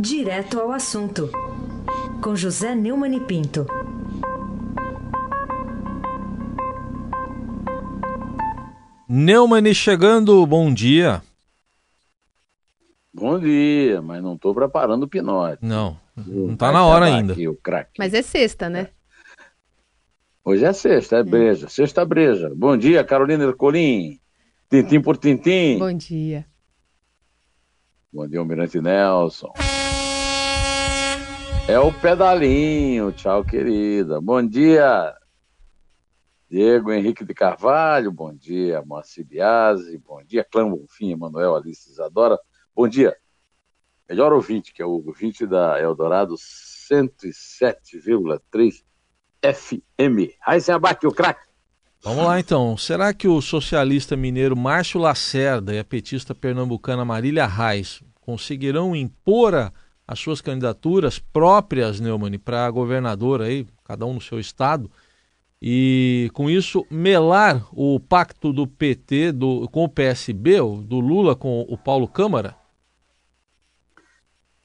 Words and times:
Direto 0.00 0.60
ao 0.60 0.70
assunto, 0.70 1.28
com 2.22 2.36
José 2.36 2.72
Neumann 2.72 3.16
e 3.16 3.20
Pinto. 3.20 3.66
Neumann 9.08 9.74
chegando, 9.74 10.46
bom 10.46 10.72
dia. 10.72 11.20
Bom 13.12 13.40
dia, 13.40 14.00
mas 14.00 14.22
não 14.22 14.36
estou 14.36 14.54
preparando 14.54 15.02
o 15.02 15.08
pinote. 15.08 15.66
Não, 15.66 15.98
não 16.16 16.52
está 16.52 16.70
na 16.70 16.86
hora 16.86 17.06
ainda. 17.06 17.32
Aqui, 17.32 17.48
o 17.48 17.56
craque. 17.56 17.94
Mas 17.98 18.14
é 18.14 18.22
sexta, 18.22 18.70
né? 18.70 18.90
Hoje 20.44 20.64
é 20.64 20.72
sexta, 20.72 21.16
é 21.16 21.24
breja, 21.24 21.68
sexta 21.68 22.04
breja. 22.04 22.52
Bom 22.54 22.76
dia, 22.76 23.02
Carolina 23.02 23.42
Ercolim. 23.42 24.20
Tintim 24.70 25.02
por 25.02 25.16
tintim. 25.16 25.76
Bom 25.76 25.92
dia. 25.92 26.46
Bom 28.12 28.28
dia, 28.28 28.38
Almirante 28.38 28.80
Nelson. 28.80 29.52
É 31.68 31.78
o 31.78 31.92
pedalinho, 31.92 33.12
tchau, 33.12 33.44
querida. 33.44 34.20
Bom 34.22 34.42
dia, 34.42 35.14
Diego 36.50 36.90
Henrique 36.90 37.26
de 37.26 37.34
Carvalho. 37.34 38.10
Bom 38.10 38.34
dia, 38.34 38.82
Moacir 38.86 39.26
Biasi. 39.26 39.98
Bom 39.98 40.22
dia, 40.24 40.42
Clã 40.42 40.66
Bonfim, 40.66 41.10
Emanuel 41.10 41.54
Alice 41.54 41.90
Isadora. 41.90 42.38
Bom 42.74 42.88
dia, 42.88 43.14
melhor 44.08 44.32
ouvinte, 44.32 44.72
que 44.72 44.80
é 44.80 44.86
o 44.86 45.04
ouvinte 45.06 45.46
da 45.46 45.78
Eldorado 45.78 46.36
107,3 46.36 48.82
FM. 49.42 50.32
Aí 50.46 50.62
você 50.62 50.72
abate 50.72 51.06
o 51.06 51.12
craque. 51.12 51.46
Vamos 52.00 52.24
lá 52.24 52.40
então. 52.40 52.78
Será 52.78 53.12
que 53.12 53.28
o 53.28 53.42
socialista 53.42 54.16
mineiro 54.16 54.56
Márcio 54.56 54.98
Lacerda 54.98 55.74
e 55.74 55.78
a 55.78 55.84
petista 55.84 56.34
pernambucana 56.34 57.04
Marília 57.04 57.46
Reis 57.46 58.02
conseguirão 58.22 58.96
impor 58.96 59.54
a, 59.54 59.70
as 60.08 60.18
suas 60.18 60.40
candidaturas 60.40 61.18
próprias, 61.18 62.00
Neumann, 62.00 62.38
para 62.38 62.70
governador 62.70 63.42
aí, 63.42 63.66
cada 63.84 64.06
um 64.06 64.14
no 64.14 64.20
seu 64.22 64.40
estado, 64.40 64.90
e 65.60 66.30
com 66.32 66.48
isso 66.48 66.86
melar 66.90 67.68
o 67.72 68.00
pacto 68.00 68.50
do 68.50 68.66
PT 68.66 69.32
do, 69.32 69.68
com 69.68 69.84
o 69.84 69.88
PSB, 69.88 70.56
do 70.82 70.98
Lula 70.98 71.36
com 71.36 71.60
o 71.68 71.76
Paulo 71.76 72.08
Câmara? 72.08 72.56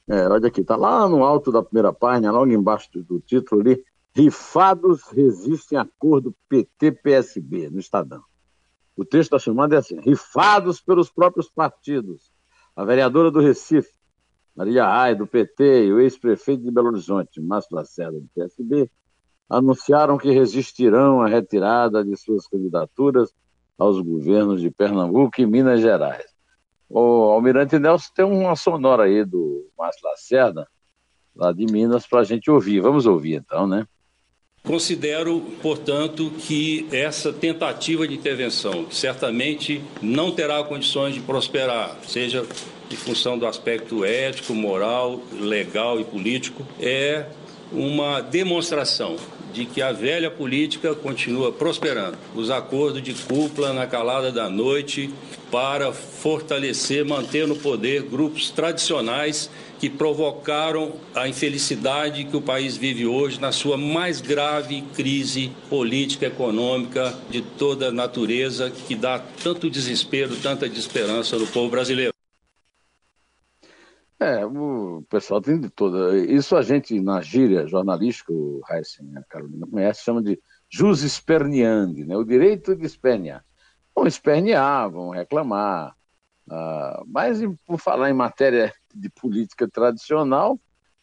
É, 0.08 0.28
olha 0.30 0.48
aqui, 0.48 0.64
tá 0.64 0.78
lá 0.78 1.08
no 1.10 1.26
alto 1.26 1.52
da 1.52 1.62
primeira 1.62 1.92
página, 1.92 2.32
logo 2.32 2.52
embaixo 2.52 2.90
do 2.94 3.20
título 3.20 3.62
ali, 3.62 3.84
Rifados 4.16 5.02
resistem 5.12 5.78
a 5.78 5.82
acordo 5.82 6.36
PT-PSB, 6.48 7.70
no 7.72 7.80
Estadão. 7.80 8.24
O 8.96 9.04
texto 9.04 9.32
da 9.32 9.40
chamada 9.40 9.76
é 9.76 9.80
assim: 9.80 10.00
rifados 10.00 10.80
pelos 10.80 11.10
próprios 11.10 11.50
partidos. 11.50 12.32
A 12.76 12.86
vereadora 12.86 13.32
do 13.32 13.40
Recife, 13.40 13.92
Maria 14.56 14.86
Rai, 14.86 15.16
do 15.16 15.26
PT, 15.26 15.86
e 15.86 15.94
o 15.94 16.00
ex-prefeito 16.00 16.64
de 16.64 16.72
Belo 16.72 16.90
Horizonte, 16.90 17.42
Márcio 17.42 17.76
Lacerda, 17.76 18.20
do 18.20 18.30
PSB, 18.36 18.90
anunciaram 19.50 20.18
que 20.18 20.32
resistirão 20.32 21.22
à 21.22 21.28
retirada 21.28 22.04
de 22.04 22.16
suas 22.16 22.48
candidaturas 22.48 23.34
aos 23.78 24.00
governos 24.00 24.62
de 24.62 24.70
Pernambuco 24.70 25.42
e 25.42 25.46
Minas 25.46 25.82
Gerais. 25.82 26.26
O 26.90 27.00
Almirante 27.32 27.80
Nelson 27.80 28.12
tem 28.16 28.26
uma 28.26 28.56
sonora 28.56 29.04
aí 29.04 29.26
do 29.26 29.68
Márcio 29.78 30.08
Lacerda, 30.08 30.68
lá 31.36 31.52
de 31.52 31.66
Minas, 31.66 32.06
para 32.06 32.20
a 32.20 32.24
gente 32.24 32.52
ouvir. 32.52 32.80
Vamos 32.82 33.08
ouvir 33.08 33.36
então, 33.36 33.66
né? 33.66 33.88
Considero, 34.64 35.42
portanto, 35.62 36.32
que 36.38 36.88
essa 36.90 37.34
tentativa 37.34 38.08
de 38.08 38.14
intervenção, 38.14 38.90
certamente 38.90 39.84
não 40.02 40.32
terá 40.32 40.64
condições 40.64 41.16
de 41.16 41.20
prosperar, 41.20 41.98
seja 42.04 42.46
em 42.92 42.96
função 42.96 43.38
do 43.38 43.46
aspecto 43.48 44.04
ético, 44.06 44.54
moral, 44.54 45.22
legal 45.32 46.00
e 46.00 46.04
político, 46.04 46.66
é 46.80 47.26
uma 47.72 48.22
demonstração 48.22 49.18
de 49.54 49.66
que 49.66 49.82
a 49.82 49.92
velha 49.92 50.32
política 50.32 50.96
continua 50.96 51.52
prosperando. 51.52 52.18
Os 52.36 52.50
acordos 52.50 53.02
de 53.02 53.14
cúpula 53.14 53.72
na 53.72 53.86
calada 53.86 54.32
da 54.32 54.50
noite 54.50 55.14
para 55.52 55.94
fortalecer, 55.94 57.06
manter 57.06 57.48
no 57.48 57.56
poder 57.56 58.02
grupos 58.02 58.50
tradicionais 58.50 59.50
que 59.80 59.90
provocaram 59.90 60.94
a 61.14 61.28
infelicidade 61.28 62.24
que 62.24 62.36
o 62.36 62.42
país 62.42 62.76
vive 62.76 63.06
hoje 63.06 63.40
na 63.40 63.52
sua 63.52 63.78
mais 63.78 64.22
grave 64.22 64.82
crise 64.96 65.52
política, 65.70 66.26
econômica, 66.26 67.14
de 67.30 67.42
toda 67.42 67.92
natureza, 67.92 68.72
que 68.88 68.96
dá 68.96 69.20
tanto 69.44 69.70
desespero, 69.70 70.36
tanta 70.38 70.68
desesperança 70.68 71.38
no 71.38 71.46
povo 71.46 71.70
brasileiro. 71.70 72.13
É, 74.24 74.46
o 74.46 75.04
pessoal 75.10 75.42
tem 75.42 75.60
de 75.60 75.70
toda. 75.70 76.18
Isso 76.18 76.56
a 76.56 76.62
gente, 76.62 76.98
na 77.02 77.20
gíria 77.20 77.68
jornalística, 77.68 78.32
o 78.32 78.62
Heisen, 78.70 79.18
a 79.18 79.24
Carolina 79.24 79.68
conhece, 79.70 80.06
chama 80.06 80.24
de 80.24 80.42
jus 80.70 81.02
esperneandi, 81.02 82.06
né? 82.06 82.16
o 82.16 82.24
direito 82.24 82.74
de 82.74 82.86
espernear. 82.86 83.44
Vão 83.94 84.08
espernear, 84.08 84.90
vão 84.90 85.10
reclamar. 85.10 85.94
Uh, 86.48 87.04
mas, 87.06 87.42
por 87.66 87.78
falar 87.78 88.10
em 88.10 88.14
matéria 88.14 88.74
de 88.96 89.10
política 89.10 89.68
tradicional, 89.68 90.58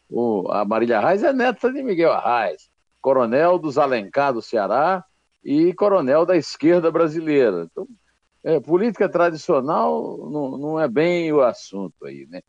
o, 0.09 0.51
a 0.51 0.65
Marília 0.65 0.99
Reis 0.99 1.21
é 1.21 1.31
neta 1.31 1.71
de 1.71 1.83
Miguel 1.83 2.11
Arraes, 2.11 2.71
coronel 2.99 3.59
dos 3.59 3.77
Alencar 3.77 4.33
do 4.33 4.41
Ceará 4.41 5.05
e 5.43 5.73
coronel 5.75 6.25
da 6.25 6.35
esquerda 6.35 6.89
brasileira. 6.89 7.67
Então, 7.71 7.87
é, 8.43 8.59
política 8.59 9.07
tradicional 9.07 10.27
não, 10.31 10.57
não 10.57 10.79
é 10.79 10.87
bem 10.87 11.31
o 11.31 11.41
assunto 11.41 12.03
aí, 12.03 12.25
né? 12.27 12.41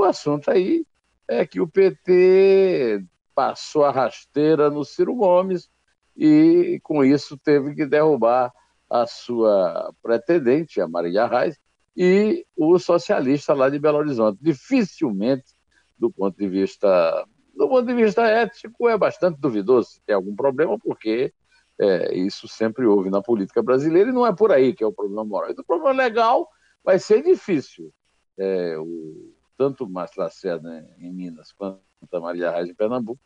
O 0.00 0.04
assunto 0.04 0.50
aí 0.50 0.86
é 1.28 1.44
que 1.44 1.60
o 1.60 1.68
PT 1.68 3.04
passou 3.34 3.84
a 3.84 3.90
rasteira 3.90 4.70
no 4.70 4.82
Ciro 4.82 5.14
Gomes 5.14 5.68
e, 6.16 6.80
com 6.82 7.04
isso, 7.04 7.36
teve 7.36 7.74
que 7.74 7.84
derrubar 7.84 8.50
a 8.88 9.06
sua 9.06 9.92
pretendente, 10.02 10.80
a 10.80 10.88
Marília 10.88 11.26
Reis, 11.26 11.58
e 11.94 12.46
o 12.56 12.78
socialista 12.78 13.52
lá 13.52 13.68
de 13.68 13.78
Belo 13.78 13.98
Horizonte. 13.98 14.38
Dificilmente, 14.40 15.52
do 15.98 16.10
ponto 16.10 16.34
de 16.34 16.48
vista 16.48 17.26
do 17.54 17.68
ponto 17.68 17.86
de 17.86 17.94
vista 17.94 18.22
ético, 18.22 18.88
é 18.88 18.96
bastante 18.96 19.38
duvidoso 19.38 19.90
se 19.90 20.00
tem 20.06 20.14
algum 20.14 20.34
problema, 20.34 20.78
porque 20.78 21.30
é, 21.78 22.16
isso 22.16 22.48
sempre 22.48 22.86
houve 22.86 23.10
na 23.10 23.20
política 23.20 23.62
brasileira 23.62 24.08
e 24.08 24.14
não 24.14 24.26
é 24.26 24.34
por 24.34 24.50
aí 24.50 24.72
que 24.72 24.82
é 24.82 24.86
o 24.86 24.94
problema 24.94 25.26
moral. 25.26 25.50
O 25.50 25.64
problema 25.64 25.92
legal 25.92 26.48
vai 26.82 26.98
ser 26.98 27.22
difícil. 27.22 27.92
É, 28.38 28.78
o, 28.78 29.34
tanto 29.60 29.86
Márcio 29.86 30.22
Lacerda 30.22 30.88
em 30.98 31.12
Minas 31.12 31.52
quanto 31.52 31.82
a 32.10 32.18
Maria 32.18 32.50
Reis 32.50 32.70
em 32.70 32.74
Pernambuco 32.74 33.20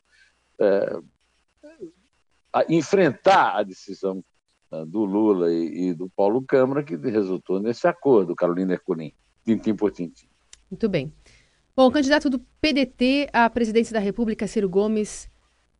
é, 0.58 0.98
a 2.52 2.64
enfrentar 2.68 3.56
a 3.56 3.62
decisão 3.62 4.20
ah, 4.68 4.84
do 4.84 5.04
Lula 5.04 5.52
e, 5.52 5.90
e, 5.90 5.94
do 5.94 6.08
Paulo 6.08 6.42
Câmara, 6.42 6.82
que 6.82 6.96
resultou 6.96 7.60
nesse 7.60 7.86
acordo, 7.86 8.34
Carolina 8.34 8.72
Ercolim, 8.72 9.12
tintim 9.44 9.76
por 9.76 9.92
tintim. 9.92 10.26
Muito 10.68 10.88
bem. 10.88 11.12
Bom, 11.76 11.86
o 11.86 11.92
candidato 11.92 12.28
do 12.28 12.40
PDT 12.60 13.28
à 13.32 13.48
presidência 13.48 13.94
da 13.94 14.00
República, 14.00 14.48
Ciro 14.48 14.68
Gomes, 14.68 15.30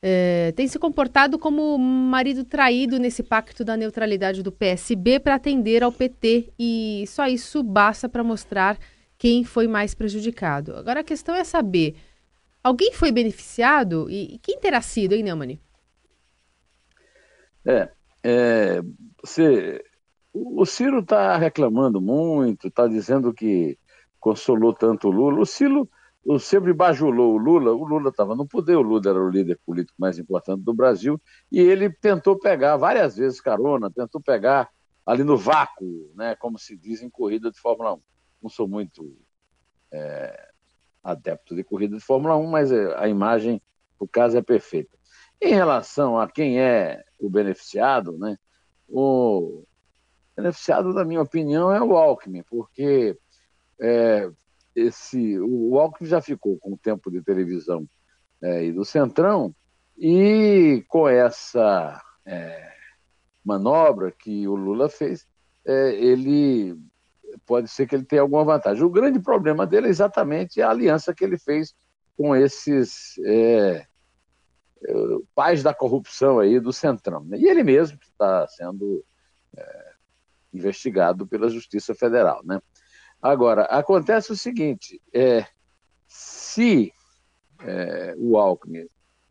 eh, 0.01 0.53
tem 0.55 0.69
se 0.69 0.79
comportado 0.79 1.37
como 1.37 1.77
marido 1.77 2.45
traído 2.45 3.01
nesse 3.01 3.25
pacto 3.25 3.65
da 3.65 3.77
neutralidade 3.77 4.41
do 4.41 4.53
PSB 4.53 5.19
para 5.19 5.35
atender 5.35 5.83
ao 5.83 5.91
PT 5.91 6.53
e 6.57 7.05
só 7.09 7.27
isso 7.27 7.61
basta 7.61 8.09
para 8.09 8.23
mostrar 8.23 8.79
quem 9.25 9.43
foi 9.43 9.67
mais 9.67 9.95
prejudicado. 9.95 10.77
Agora 10.77 11.01
a 11.01 11.03
questão 11.03 11.35
é 11.35 11.43
saber, 11.45 11.97
alguém 12.63 12.93
foi 12.93 13.11
beneficiado 13.11 14.07
e, 14.11 14.35
e 14.35 14.39
quem 14.39 14.61
terá 14.61 14.83
sido, 14.83 15.15
hein, 15.15 15.23
Neumann? 15.23 15.59
É, 17.65 17.89
é, 18.23 18.83
você, 19.25 19.83
o 20.31 20.67
Ciro 20.67 20.99
está 20.99 21.39
reclamando 21.39 22.03
muito, 22.03 22.69
está 22.69 22.87
dizendo 22.87 23.33
que 23.33 23.79
consolou 24.21 24.75
tanto 24.75 25.09
o 25.09 25.11
Lula. 25.11 25.41
O 25.41 25.47
Ciro 25.47 25.89
o 26.23 26.39
sempre 26.39 26.75
bajulou 26.75 27.33
o 27.33 27.39
Lula, 27.39 27.73
o 27.73 27.83
Lula 27.83 28.11
estava 28.11 28.35
no 28.35 28.47
poder, 28.47 28.77
o 28.77 28.83
Lula 28.83 29.09
era 29.09 29.19
o 29.19 29.31
líder 29.31 29.59
político 29.65 29.97
mais 29.99 30.19
importante 30.19 30.63
do 30.63 30.75
Brasil, 30.75 31.19
e 31.51 31.61
ele 31.61 31.89
tentou 31.89 32.39
pegar 32.39 32.77
várias 32.77 33.17
vezes 33.17 33.41
carona, 33.41 33.91
tentou 33.91 34.21
pegar 34.21 34.69
ali 35.07 35.25
no 35.25 35.39
vácuo, 35.39 36.13
né, 36.15 36.37
como 36.37 36.59
se 36.59 36.77
diz 36.77 37.01
em 37.01 37.09
corrida 37.09 37.51
de 37.51 37.59
Fórmula 37.59 37.95
1. 37.95 38.01
Não 38.45 38.51
sou 38.51 38.69
muito 38.69 39.17
é, 39.91 40.51
adepto 41.03 41.57
de 41.57 41.65
corrida 41.65 41.97
de 41.97 42.05
Fórmula 42.05 42.37
1, 42.37 42.47
mas 42.47 42.71
é, 42.71 42.95
a 42.99 43.09
imagem, 43.09 43.59
o 43.99 44.07
caso 44.07 44.37
é 44.37 44.43
perfeita. 44.43 44.99
Em 45.41 45.55
relação 45.55 46.21
a 46.21 46.31
quem 46.31 46.61
é 46.61 47.03
o 47.19 47.31
beneficiado, 47.31 48.19
né? 48.19 48.37
O 48.87 49.65
beneficiado, 50.37 50.93
na 50.93 51.07
minha 51.07 51.23
opinião, 51.23 51.73
é 51.73 51.81
o 51.81 51.97
Alckmin, 51.97 52.43
porque 52.43 53.17
é, 53.81 54.31
esse, 54.77 55.39
o 55.41 55.79
Alckmin 55.79 56.07
já 56.07 56.21
ficou 56.21 56.59
com 56.59 56.75
o 56.75 56.79
tempo 56.79 57.11
de 57.11 57.23
televisão 57.23 57.89
é, 58.43 58.63
e 58.63 58.73
do 58.73 58.85
Centrão, 58.85 59.55
e 59.97 60.85
com 60.87 61.09
essa 61.09 61.99
é, 62.27 62.75
manobra 63.43 64.13
que 64.13 64.47
o 64.47 64.55
Lula 64.55 64.91
fez, 64.91 65.27
é, 65.65 65.95
ele 65.95 66.79
pode 67.47 67.69
ser 67.69 67.87
que 67.87 67.95
ele 67.95 68.05
tenha 68.05 68.23
alguma 68.23 68.45
vantagem. 68.45 68.83
O 68.83 68.91
grande 68.91 69.21
problema 69.21 69.67
dele 69.67 69.87
é 69.87 69.91
exatamente 69.91 70.61
a 70.61 70.71
aliança 70.71 71.15
que 71.15 71.25
ele 71.25 71.39
fez 71.39 71.75
com 72.17 72.35
esses 72.35 73.19
é, 73.25 73.87
é, 74.85 74.95
pais 75.35 75.63
da 75.63 75.75
corrupção 75.75 76.39
aí 76.39 76.61
do 76.61 76.73
Centrão. 76.73 77.25
Né? 77.25 77.39
E 77.39 77.49
ele 77.49 77.63
mesmo 77.63 77.99
que 77.99 78.07
está 78.07 78.47
sendo 78.49 79.05
é, 79.57 79.93
investigado 80.53 81.27
pela 81.27 81.49
Justiça 81.49 81.95
Federal. 81.95 82.43
Né? 82.45 82.61
Agora, 83.21 83.63
acontece 83.65 84.33
o 84.33 84.37
seguinte: 84.37 85.01
é, 85.13 85.47
se 86.07 86.93
é, 87.63 88.15
o 88.19 88.37
Alckmin 88.37 88.87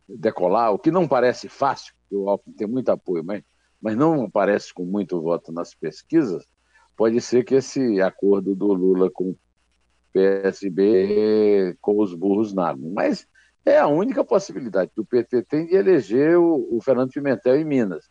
decolar, 0.08 0.72
o 0.72 0.80
que 0.80 0.92
não 0.92 1.08
parece 1.08 1.48
fácil, 1.48 1.94
porque 2.02 2.16
o 2.16 2.30
Alckmin 2.30 2.56
tem 2.56 2.68
muito 2.68 2.90
apoio, 2.90 3.24
mas, 3.24 3.44
mas 3.82 3.96
não 3.96 4.30
parece 4.30 4.74
com 4.74 4.84
muito 4.84 5.22
voto 5.22 5.52
nas 5.52 5.74
pesquisas, 5.74 6.46
pode 6.96 7.20
ser 7.22 7.44
que 7.44 7.56
esse 7.56 8.02
acordo 8.02 8.56
do 8.56 8.74
Lula 8.74 9.10
com 9.12 9.32
o 9.32 9.40
PSB 10.12 11.76
com 11.82 12.00
os 12.00 12.14
burros 12.14 12.54
nadam. 12.54 12.92
Mas 12.94 13.28
é 13.66 13.78
a 13.78 13.88
única 13.88 14.24
possibilidade 14.24 14.92
que 14.94 15.02
o 15.02 15.06
PT 15.06 15.44
tem 15.44 15.66
de 15.66 15.76
eleger 15.76 16.38
o, 16.38 16.68
o 16.76 16.82
Fernando 16.82 17.12
Pimentel 17.12 17.56
em 17.56 17.66
Minas 17.66 18.10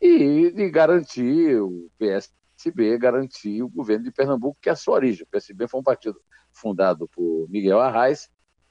e 0.00 0.50
de 0.50 0.70
garantir 0.70 1.60
o 1.60 1.90
PSB, 1.98 2.98
garantir 2.98 3.62
o 3.62 3.68
governo 3.68 4.04
de 4.04 4.10
Pernambuco, 4.10 4.58
que 4.60 4.68
é 4.68 4.72
a 4.72 4.76
sua 4.76 4.94
origem. 4.94 5.24
O 5.24 5.28
PSB 5.30 5.68
foi 5.68 5.80
um 5.80 5.84
partido 5.84 6.20
fundado 6.52 7.08
por 7.08 7.48
Miguel 7.48 7.80
Arraes 7.80 8.28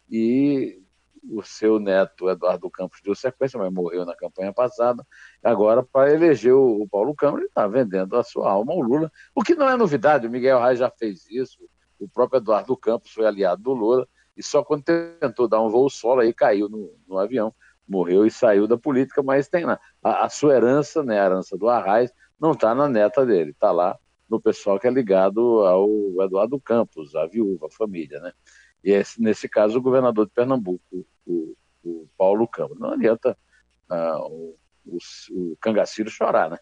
e 0.10 0.82
o 1.24 1.42
seu 1.44 1.80
neto 1.80 2.30
Eduardo 2.30 2.70
Campos 2.70 3.00
deu 3.04 3.16
sequência, 3.16 3.60
mas 3.60 3.72
morreu 3.72 4.06
na 4.06 4.16
campanha 4.16 4.54
passada. 4.54 5.06
Agora, 5.44 5.84
para 5.84 6.14
eleger 6.14 6.54
o, 6.54 6.88
Paulo 6.90 7.16
Câmara, 7.16 7.42
ele 7.42 7.48
está 7.48 7.68
vendendo 7.68 8.16
a 8.18 8.24
sua 8.24 8.52
alma 8.52 8.74
ao 8.74 8.80
Lula, 8.80 9.12
o 9.34 9.44
que 9.44 9.56
não 9.56 9.70
é 9.70 9.76
novidade. 9.76 10.28
O 10.28 10.30
Miguel 10.30 10.62
Reis 10.62 10.80
já 10.80 10.90
fez 10.90 11.30
isso, 11.30 11.60
o 12.00 12.08
próprio 12.08 12.40
Eduardo 12.40 12.76
Campos 12.78 13.12
foi 13.12 13.26
aliado 13.26 13.62
do 13.62 13.74
Lula, 13.74 14.08
e 14.36 14.44
só 14.44 14.64
quando 14.64 14.84
tentou 14.84 15.48
dar 15.48 15.62
um 15.62 15.70
voo 15.70 15.90
solo 15.90 16.22
aí 16.22 16.34
caiu 16.34 16.70
no, 16.70 16.94
no 17.08 17.18
avião, 17.18 17.54
morreu 17.88 18.26
e 18.26 18.32
saiu 18.32 18.68
da 18.68 18.78
política, 18.78 19.22
mas 19.22 19.50
tem 19.50 19.66
lá. 19.66 19.80
A, 20.04 20.26
a 20.26 20.30
sua 20.30 20.56
herança, 20.56 21.04
né, 21.04 21.20
a 21.20 21.26
herança 21.26 21.58
do 21.58 21.68
Arraes, 21.68 22.12
não 22.40 22.52
está 22.52 22.74
na 22.74 22.88
neta 22.88 23.26
dele, 23.26 23.52
está 23.52 23.72
lá 23.72 23.98
no 24.30 24.40
pessoal 24.40 24.80
que 24.80 24.88
é 24.88 24.92
ligado 24.92 25.66
ao 25.66 25.90
Eduardo 26.22 26.60
Campos, 26.62 27.16
a 27.16 27.26
viúva, 27.26 27.68
a 27.68 27.72
família, 27.72 28.20
né? 28.20 28.32
E 28.84 28.94
é, 28.94 29.04
nesse 29.18 29.48
caso, 29.50 29.78
o 29.78 29.82
governador 29.82 30.26
de 30.26 30.34
Pernambuco, 30.34 31.06
o, 31.26 31.56
o 31.84 32.08
Paulo 32.18 32.48
Câmara. 32.48 32.80
Não 32.80 32.92
adianta 32.92 33.38
ah, 33.90 34.20
o, 34.28 34.56
o, 34.86 34.98
o 35.32 35.58
Cangaciro 35.60 36.10
chorar, 36.10 36.50
né? 36.50 36.58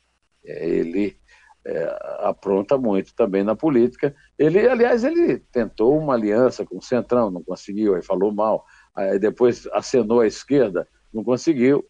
É, 0.46 0.68
ele 0.68 1.20
é, 1.66 1.98
apronta 2.20 2.78
muito 2.78 3.14
também 3.14 3.44
na 3.44 3.56
política. 3.56 4.16
Ele, 4.38 4.68
aliás, 4.68 5.04
ele 5.04 5.40
tentou 5.52 5.98
uma 5.98 6.14
aliança 6.14 6.66
com 6.66 6.78
o 6.78 6.82
Centrão, 6.82 7.30
não 7.30 7.44
conseguiu, 7.44 7.96
aí 7.96 8.02
falou 8.02 8.32
mal. 8.32 8.66
Aí 8.96 9.20
depois 9.20 9.68
acenou 9.74 10.22
à 10.22 10.28
esquerda, 10.28 10.88
não 11.14 11.24
conseguiu, 11.24 11.86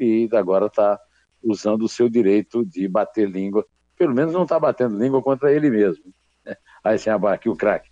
e 0.00 0.28
agora 0.32 0.66
está 0.66 0.98
usando 1.42 1.82
o 1.82 1.88
seu 1.88 2.08
direito 2.08 2.64
de 2.64 2.88
bater 2.88 3.28
língua. 3.28 3.66
Pelo 3.96 4.14
menos 4.14 4.32
não 4.32 4.44
está 4.44 4.58
batendo 4.58 4.98
língua 4.98 5.22
contra 5.22 5.52
ele 5.52 5.70
mesmo. 5.70 6.04
Aí 6.82 6.98
sem 6.98 7.12
aqui 7.12 7.48
o 7.48 7.56
craque. 7.56 7.87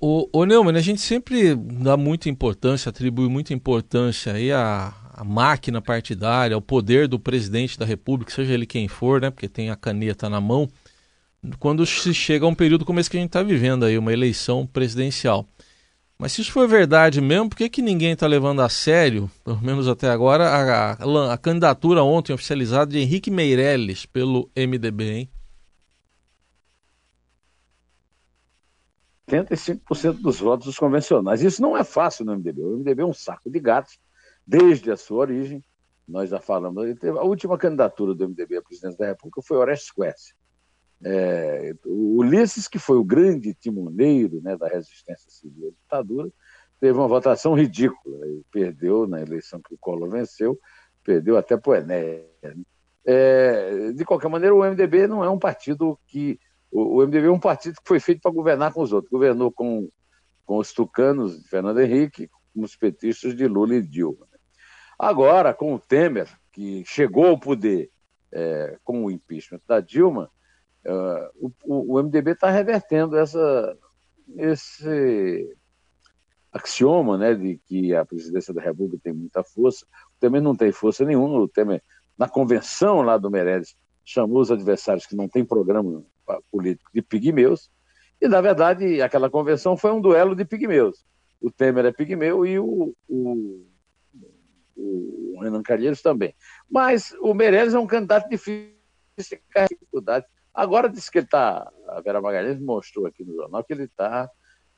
O, 0.00 0.28
o 0.32 0.44
Neumann, 0.44 0.76
a 0.76 0.80
gente 0.80 1.00
sempre 1.00 1.54
dá 1.54 1.96
muita 1.96 2.28
importância, 2.28 2.90
atribui 2.90 3.28
muita 3.28 3.54
importância 3.54 4.32
aí 4.32 4.50
à, 4.50 4.92
máquina 5.24 5.80
partidária, 5.80 6.54
ao 6.54 6.60
poder 6.60 7.06
do 7.06 7.20
presidente 7.20 7.78
da 7.78 7.84
República, 7.84 8.32
seja 8.32 8.52
ele 8.52 8.66
quem 8.66 8.88
for, 8.88 9.20
né? 9.20 9.30
Porque 9.30 9.48
tem 9.48 9.70
a 9.70 9.76
caneta 9.76 10.28
na 10.28 10.40
mão, 10.40 10.68
quando 11.58 11.86
se 11.86 12.12
chega 12.12 12.44
a 12.44 12.48
um 12.48 12.54
período 12.54 12.84
como 12.84 12.98
esse 12.98 13.08
que 13.08 13.16
a 13.16 13.20
gente 13.20 13.28
está 13.28 13.42
vivendo 13.42 13.84
aí, 13.84 13.96
uma 13.96 14.12
eleição 14.12 14.66
presidencial. 14.66 15.46
Mas 16.18 16.32
se 16.32 16.42
isso 16.42 16.52
for 16.52 16.66
verdade 16.68 17.20
mesmo, 17.20 17.48
por 17.48 17.56
que, 17.56 17.68
que 17.68 17.82
ninguém 17.82 18.12
está 18.12 18.26
levando 18.26 18.60
a 18.60 18.68
sério, 18.68 19.30
pelo 19.44 19.60
menos 19.60 19.86
até 19.86 20.08
agora, 20.08 20.48
a, 20.48 20.92
a, 20.92 21.32
a 21.32 21.38
candidatura 21.38 22.02
ontem 22.02 22.32
oficializada 22.32 22.92
de 22.92 22.98
Henrique 22.98 23.30
Meirelles 23.30 24.06
pelo 24.06 24.50
MDB, 24.56 25.10
hein? 25.12 25.28
85% 29.28 30.20
dos 30.20 30.40
votos 30.40 30.66
dos 30.66 30.78
convencionais. 30.78 31.42
Isso 31.42 31.62
não 31.62 31.76
é 31.76 31.82
fácil 31.82 32.24
no 32.24 32.36
MDB. 32.36 32.62
O 32.62 32.76
MDB 32.78 33.02
é 33.02 33.06
um 33.06 33.12
saco 33.12 33.50
de 33.50 33.58
gatos, 33.58 33.98
desde 34.46 34.90
a 34.90 34.96
sua 34.96 35.18
origem. 35.18 35.64
Nós 36.06 36.28
já 36.28 36.40
falamos. 36.40 36.84
A 37.02 37.22
última 37.22 37.56
candidatura 37.56 38.14
do 38.14 38.28
MDB 38.28 38.58
à 38.58 38.62
presidência 38.62 38.98
da 38.98 39.06
República 39.06 39.40
foi 39.42 39.56
Orestes 39.56 39.90
Quercia. 39.90 40.34
É, 41.02 41.74
o 41.84 42.18
Ulisses, 42.18 42.68
que 42.68 42.78
foi 42.78 42.96
o 42.96 43.04
grande 43.04 43.52
timoneiro 43.54 44.40
né, 44.42 44.56
da 44.56 44.68
resistência 44.68 45.30
civil 45.30 45.68
à 45.68 45.70
ditadura, 45.70 46.30
teve 46.80 46.98
uma 46.98 47.08
votação 47.08 47.54
ridícula. 47.54 48.26
Ele 48.26 48.44
perdeu 48.50 49.06
na 49.06 49.20
eleição 49.20 49.60
que 49.60 49.74
o 49.74 49.78
Collor 49.78 50.10
venceu, 50.10 50.58
perdeu 51.02 51.36
até 51.36 51.56
para 51.56 51.70
o 51.70 51.74
Enéas. 51.74 52.26
É, 53.06 53.92
de 53.92 54.04
qualquer 54.04 54.28
maneira, 54.28 54.54
o 54.54 54.64
MDB 54.64 55.06
não 55.06 55.22
é 55.22 55.28
um 55.28 55.38
partido 55.38 55.98
que 56.06 56.38
o, 56.74 56.96
o 56.96 57.06
MDB 57.06 57.28
é 57.28 57.30
um 57.30 57.38
partido 57.38 57.76
que 57.76 57.86
foi 57.86 58.00
feito 58.00 58.20
para 58.20 58.32
governar 58.32 58.72
com 58.72 58.82
os 58.82 58.92
outros. 58.92 59.10
Governou 59.10 59.52
com, 59.52 59.88
com 60.44 60.58
os 60.58 60.72
tucanos 60.72 61.40
de 61.40 61.48
Fernando 61.48 61.80
Henrique, 61.80 62.28
com 62.52 62.62
os 62.62 62.74
petistas 62.74 63.36
de 63.36 63.46
Lula 63.46 63.76
e 63.76 63.82
Dilma. 63.82 64.26
Agora, 64.98 65.54
com 65.54 65.72
o 65.72 65.78
Temer, 65.78 66.28
que 66.52 66.84
chegou 66.84 67.26
ao 67.26 67.38
poder 67.38 67.90
é, 68.32 68.76
com 68.82 69.04
o 69.04 69.10
impeachment 69.10 69.60
da 69.68 69.78
Dilma, 69.78 70.28
é, 70.84 71.30
o, 71.36 71.52
o, 71.64 72.02
MDB 72.02 72.32
está 72.32 72.50
revertendo 72.50 73.16
essa, 73.16 73.78
esse 74.36 75.56
axioma 76.52 77.16
né, 77.16 77.34
de 77.34 77.60
que 77.66 77.94
a 77.94 78.04
presidência 78.04 78.52
da 78.52 78.60
República 78.60 79.00
tem 79.04 79.12
muita 79.12 79.44
força. 79.44 79.86
O 80.16 80.20
Temer 80.20 80.42
não 80.42 80.56
tem 80.56 80.72
força 80.72 81.04
nenhuma. 81.04 81.38
O 81.38 81.48
Temer, 81.48 81.80
na 82.18 82.28
convenção 82.28 83.00
lá 83.00 83.16
do 83.16 83.30
Meirelles, 83.30 83.76
chamou 84.04 84.40
os 84.40 84.50
adversários 84.50 85.06
que 85.06 85.14
não 85.14 85.28
têm 85.28 85.44
programa 85.44 86.04
político 86.50 86.90
de 86.92 87.02
pigmeus, 87.02 87.70
e, 88.20 88.28
na 88.28 88.40
verdade, 88.40 89.02
aquela 89.02 89.28
convenção 89.28 89.76
foi 89.76 89.92
um 89.92 90.00
duelo 90.00 90.34
de 90.34 90.44
pigmeus. 90.44 91.04
O 91.40 91.50
Temer 91.50 91.84
é 91.84 91.92
pigmeu 91.92 92.46
e 92.46 92.58
o, 92.58 92.94
o, 93.08 93.66
o 94.76 95.38
Renan 95.42 95.62
Calheiros 95.62 96.00
também. 96.00 96.34
Mas 96.70 97.14
o 97.20 97.34
Meirelles 97.34 97.74
é 97.74 97.78
um 97.78 97.86
candidato 97.86 98.28
difícil, 98.28 98.74
de 99.18 99.66
dificuldade. 99.70 100.26
Agora 100.54 100.88
diz 100.88 101.10
que 101.10 101.18
ele 101.18 101.26
está, 101.26 101.70
a 101.88 102.00
Vera 102.00 102.20
Magalhães 102.20 102.60
mostrou 102.60 103.06
aqui 103.06 103.24
no 103.24 103.34
jornal 103.34 103.62
que 103.62 103.72
ele 103.72 103.84
está 103.84 104.30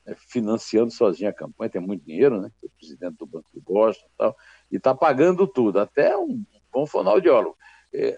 é, 0.05 0.15
financiando 0.15 0.91
sozinho 0.91 1.29
a 1.29 1.33
campanha, 1.33 1.69
tem 1.69 1.81
muito 1.81 2.03
dinheiro, 2.03 2.41
né? 2.41 2.51
O 2.63 2.69
presidente 2.77 3.17
do 3.17 3.25
Banco 3.25 3.49
de 3.53 3.59
Boston 3.59 4.05
e 4.05 4.17
tal, 4.17 4.35
e 4.71 4.75
está 4.77 4.95
pagando 4.95 5.47
tudo, 5.47 5.79
até 5.79 6.17
um 6.17 6.43
bom 6.71 6.85
fonoaudiólogo. 6.85 7.55
É, 7.93 8.17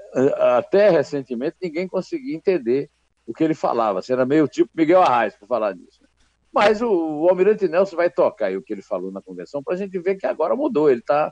até 0.57 0.89
recentemente 0.89 1.57
ninguém 1.61 1.87
conseguia 1.87 2.35
entender 2.35 2.89
o 3.29 3.33
que 3.33 3.43
ele 3.43 3.53
falava. 3.53 4.01
Você 4.01 4.11
era 4.11 4.25
meio 4.25 4.47
tipo 4.47 4.71
Miguel 4.73 5.03
Arraes 5.03 5.35
para 5.35 5.47
falar 5.47 5.73
disso. 5.73 5.99
Mas 6.51 6.81
o, 6.81 6.89
o, 6.89 7.29
Almirante 7.29 7.67
Nelson 7.67 7.95
vai 7.95 8.09
tocar 8.09 8.47
aí 8.47 8.57
o 8.57 8.61
que 8.61 8.73
ele 8.73 8.81
falou 8.81 9.11
na 9.11 9.21
convenção 9.21 9.61
para 9.61 9.75
a 9.75 9.77
gente 9.77 9.99
ver 9.99 10.15
que 10.15 10.25
agora 10.25 10.55
mudou. 10.55 10.89
Ele 10.89 10.99
está, 10.99 11.31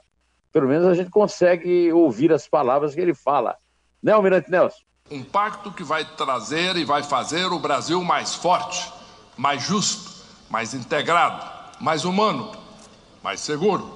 pelo 0.53 0.67
menos 0.67 0.85
a 0.85 0.93
gente 0.93 1.09
consegue 1.09 1.91
ouvir 1.91 2.31
as 2.31 2.47
palavras 2.47 2.93
que 2.93 3.01
ele 3.01 3.15
fala. 3.15 3.57
Né, 4.01 4.11
Almirante 4.11 4.51
Nelson? 4.51 4.77
Um 5.09 5.23
pacto 5.23 5.71
que 5.71 5.83
vai 5.83 6.05
trazer 6.05 6.75
e 6.75 6.85
vai 6.85 7.01
fazer 7.01 7.47
o 7.47 7.57
Brasil 7.57 8.03
mais 8.03 8.35
forte, 8.35 8.93
mais 9.35 9.63
justo, 9.63 10.23
mais 10.51 10.75
integrado, 10.75 11.43
mais 11.81 12.05
humano, 12.05 12.51
mais 13.23 13.39
seguro. 13.39 13.91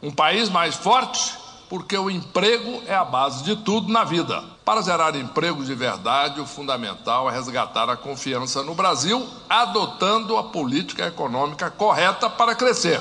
Um 0.00 0.12
país 0.12 0.48
mais 0.48 0.76
forte 0.76 1.36
porque 1.68 1.96
o 1.96 2.10
emprego 2.10 2.82
é 2.86 2.94
a 2.94 3.04
base 3.04 3.42
de 3.44 3.56
tudo 3.56 3.92
na 3.92 4.04
vida. 4.04 4.42
Para 4.64 4.82
gerar 4.82 5.14
empregos 5.14 5.66
de 5.66 5.74
verdade, 5.74 6.40
o 6.40 6.46
fundamental 6.46 7.28
é 7.28 7.32
resgatar 7.32 7.88
a 7.88 7.96
confiança 7.96 8.62
no 8.62 8.74
Brasil, 8.74 9.26
adotando 9.48 10.36
a 10.36 10.44
política 10.44 11.06
econômica 11.06 11.70
correta 11.70 12.28
para 12.28 12.54
crescer. 12.54 13.00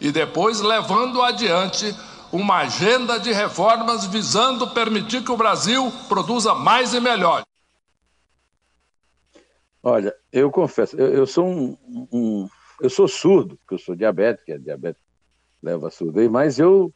E 0.00 0.10
depois 0.10 0.60
levando 0.60 1.22
adiante 1.22 1.94
uma 2.32 2.58
agenda 2.58 3.18
de 3.18 3.32
reformas 3.32 4.06
visando 4.06 4.68
permitir 4.70 5.24
que 5.24 5.32
o 5.32 5.36
Brasil 5.36 5.92
produza 6.08 6.54
mais 6.54 6.94
e 6.94 7.00
melhor. 7.00 7.42
Olha, 9.82 10.14
eu 10.32 10.50
confesso, 10.50 10.96
eu, 10.96 11.08
eu 11.08 11.26
sou 11.26 11.46
um, 11.46 11.76
um, 12.12 12.48
eu 12.80 12.90
sou 12.90 13.08
surdo, 13.08 13.56
porque 13.56 13.74
eu 13.74 13.78
sou 13.78 13.96
diabético, 13.96 14.52
a 14.52 14.58
diabetes 14.58 15.02
leva 15.62 15.88
a 15.88 15.90
surdez, 15.90 16.30
mas 16.30 16.58
eu 16.58 16.92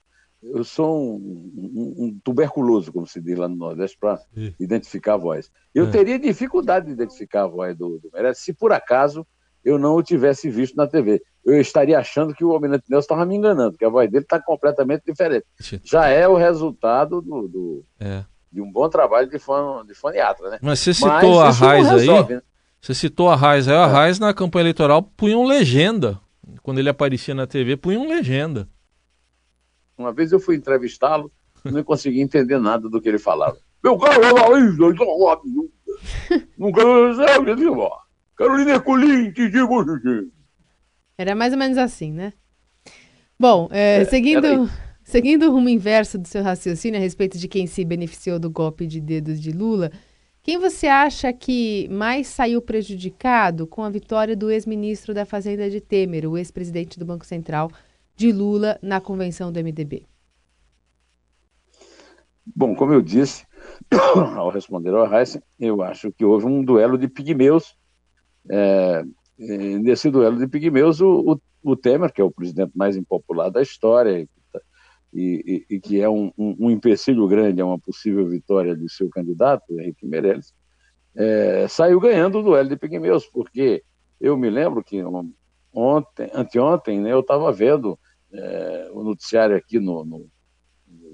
eu 0.53 0.65
sou 0.65 1.17
um, 1.17 1.53
um, 1.57 1.95
um, 2.05 2.21
tuberculoso, 2.23 2.93
como 2.93 3.07
se 3.07 3.21
diz 3.21 3.39
lá 3.39 3.49
no 3.49 3.57
Nordeste, 3.57 3.97
para 3.99 4.21
identificar 4.61 5.15
a 5.15 5.19
voz. 5.19 5.51
Eu 5.75 5.87
é. 5.87 5.91
teria 5.91 6.19
dificuldade 6.19 6.87
de 6.87 6.93
identificar 6.93 7.45
a 7.45 7.47
voz 7.47 7.77
do, 7.77 7.99
do 7.99 8.11
Meirelles 8.13 8.39
se 8.39 8.53
por 8.53 8.73
acaso 8.73 9.27
eu 9.65 9.79
não 9.79 9.97
o 9.97 10.03
tivesse 10.03 10.51
visto 10.51 10.77
na 10.77 10.87
TV. 10.87 11.23
Eu 11.45 11.59
estaria 11.59 11.99
achando 11.99 12.35
que 12.35 12.45
o 12.45 12.53
Almirante 12.53 12.85
Nelson 12.89 13.05
estava 13.05 13.25
me 13.25 13.35
enganando, 13.35 13.79
que 13.79 13.85
a 13.85 13.89
voz 13.89 14.11
dele 14.11 14.25
está 14.25 14.41
completamente 14.41 15.05
diferente. 15.07 15.47
Já 15.83 16.09
é 16.09 16.29
o 16.29 16.37
resultado 16.37 17.23
do, 17.23 17.49
do 17.49 17.85
é. 17.99 18.25
de 18.53 18.61
um 18.61 18.71
bom 18.71 18.89
trabalho 18.89 19.29
de, 19.29 19.39
fone, 19.39 19.87
de 19.87 19.95
foniatra, 19.95 20.51
né? 20.51 20.59
Mas 20.61 20.81
você 20.81 20.93
citou 20.93 21.41
Mas 21.41 21.63
a 21.63 21.67
Raiz 21.67 21.89
aí, 21.89 22.29
né? 22.29 22.43
você 22.81 22.95
citou 22.95 23.31
a 23.31 23.37
Raiz 23.37 23.67
aí, 23.67 23.75
a 23.75 23.87
é. 23.87 23.87
Raiz 23.87 24.19
na 24.19 24.35
campanha 24.35 24.65
eleitoral 24.65 25.03
punham 25.03 25.45
legenda 25.45 26.21
quando 26.63 26.79
ele 26.79 26.91
aparecia 26.91 27.35
na 27.35 27.47
TV, 27.47 27.77
punham 27.77 28.07
legenda. 28.07 28.69
Uma 29.97 30.13
vez 30.13 30.33
eu 30.33 30.41
fui 30.41 30.57
entrevistá-lo, 30.57 31.31
não 31.65 31.83
consegui 31.85 32.21
entender 32.21 32.59
nada 32.59 32.89
do 32.89 33.01
que 33.01 33.09
ele 33.09 33.19
falava. 33.19 33.57
Meu 33.83 33.99
caro 33.99 34.25
Aloysio, 34.25 34.95
não 36.59 36.73
quero 36.73 37.89
Carolina 38.37 38.73
Ercolim, 38.73 39.31
te 39.33 39.49
digo 39.49 39.85
Era 41.17 41.35
mais 41.35 41.53
ou 41.53 41.59
menos 41.59 41.79
assim, 41.79 42.13
né? 42.13 42.33
Bom, 43.39 43.69
é, 43.71 44.03
é, 44.03 44.05
seguindo, 44.05 44.71
seguindo 45.05 45.47
o 45.47 45.53
rumo 45.53 45.69
inverso 45.69 46.19
do 46.19 46.27
seu 46.27 46.43
raciocínio 46.43 46.99
a 46.99 47.03
respeito 47.03 47.39
de 47.39 47.47
quem 47.47 47.67
se 47.67 47.85
beneficiou 47.85 48.39
do 48.39 48.51
golpe 48.51 48.87
de 48.87 49.01
dedos 49.01 49.41
de 49.41 49.53
Lula, 49.53 49.91
quem 50.43 50.59
você 50.59 50.87
acha 50.87 51.33
que 51.33 51.89
mais 51.91 52.27
saiu 52.27 52.61
prejudicado 52.61 53.67
com 53.67 53.83
a 53.83 53.91
vitória 53.91 54.37
do 54.37 54.51
ex-ministro 54.51 55.15
da 55.15 55.25
Fazenda 55.25 55.71
de 55.71 55.81
Temer, 55.81 56.29
o 56.29 56.37
ex-presidente 56.37 56.99
do 56.99 57.07
Banco 57.07 57.25
Central, 57.25 57.71
de 58.17 58.33
Lula, 58.33 58.79
na 58.83 59.01
convenção 59.01 59.53
do 59.53 59.59
MDB? 59.59 60.07
Bom, 62.47 62.75
como 62.75 62.93
eu 62.93 63.01
disse, 63.01 63.47
ao 64.37 64.51
responder 64.51 64.91
ao 64.91 65.13
Heisen, 65.13 65.43
eu 65.59 65.83
acho 65.83 66.13
que 66.13 66.25
houve 66.25 66.47
um 66.47 66.63
duelo 66.63 66.99
de 66.99 67.09
pigmeus. 67.09 67.77
É, 68.51 69.03
nesse 69.39 70.11
duelo 70.11 70.39
de 70.39 70.47
pigmeus, 70.47 71.01
o, 71.01 71.33
o, 71.33 71.71
o, 71.73 71.77
Temer, 71.77 72.13
que 72.13 72.21
é 72.21 72.25
o 72.25 72.31
presidente 72.31 72.73
mais 72.75 72.97
impopular 72.97 73.51
da 73.51 73.63
história 73.63 74.21
e, 74.21 75.65
e, 75.71 75.77
e 75.77 75.81
que 75.81 76.01
é 76.01 76.09
um, 76.09 76.31
um, 76.37 76.57
um, 76.61 76.71
empecilho 76.71 77.27
grande 77.27 77.61
a 77.61 77.67
uma 77.67 77.79
possível 77.79 78.29
vitória 78.29 78.77
de 78.77 78.93
seu 78.93 79.09
candidato, 79.09 79.81
Henrique 79.81 80.07
Meirelles, 80.07 80.53
é, 81.17 81.67
saiu 81.69 82.01
ganhando 82.01 82.39
o 82.41 82.43
duelo 82.43 82.69
de 82.69 82.77
pigmeus, 82.77 83.27
porque 83.27 83.83
eu 84.21 84.37
me 84.37 84.51
lembro 84.51 84.83
que 84.83 85.03
ontem, 85.75 86.31
anteontem, 86.33 87.01
né, 87.01 87.13
eu 87.13 87.21
estava 87.21 87.51
vendo 87.53 87.99
é, 88.33 88.89
o 88.93 89.03
noticiário 89.03 89.57
aqui 89.57 89.79
no, 89.79 90.05
no 90.05 90.29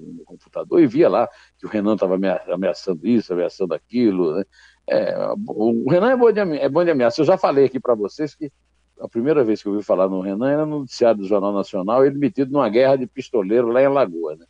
no 0.01 0.23
computador 0.23 0.81
e 0.81 0.87
via 0.87 1.07
lá 1.07 1.29
que 1.57 1.65
o 1.65 1.69
Renan 1.69 1.93
estava 1.93 2.17
ameaçando 2.51 3.07
isso, 3.07 3.33
ameaçando 3.33 3.73
aquilo. 3.73 4.35
Né? 4.35 4.43
É, 4.87 5.15
o 5.47 5.89
Renan 5.89 6.11
é 6.11 6.15
bom, 6.15 6.31
de, 6.31 6.39
é 6.39 6.69
bom 6.69 6.83
de 6.83 6.91
ameaça. 6.91 7.21
Eu 7.21 7.25
já 7.25 7.37
falei 7.37 7.65
aqui 7.65 7.79
para 7.79 7.95
vocês 7.95 8.35
que 8.35 8.51
a 8.99 9.07
primeira 9.07 9.43
vez 9.43 9.61
que 9.61 9.67
eu 9.67 9.73
ouvi 9.73 9.83
falar 9.83 10.07
no 10.07 10.21
Renan 10.21 10.51
era 10.51 10.65
no 10.65 10.79
noticiário 10.79 11.21
do 11.21 11.27
Jornal 11.27 11.53
Nacional, 11.53 12.05
ele 12.05 12.17
metido 12.17 12.51
numa 12.51 12.69
guerra 12.69 12.95
de 12.97 13.07
pistoleiro 13.07 13.67
lá 13.69 13.81
em 13.81 13.85
Alagoas, 13.85 14.37
né? 14.37 14.45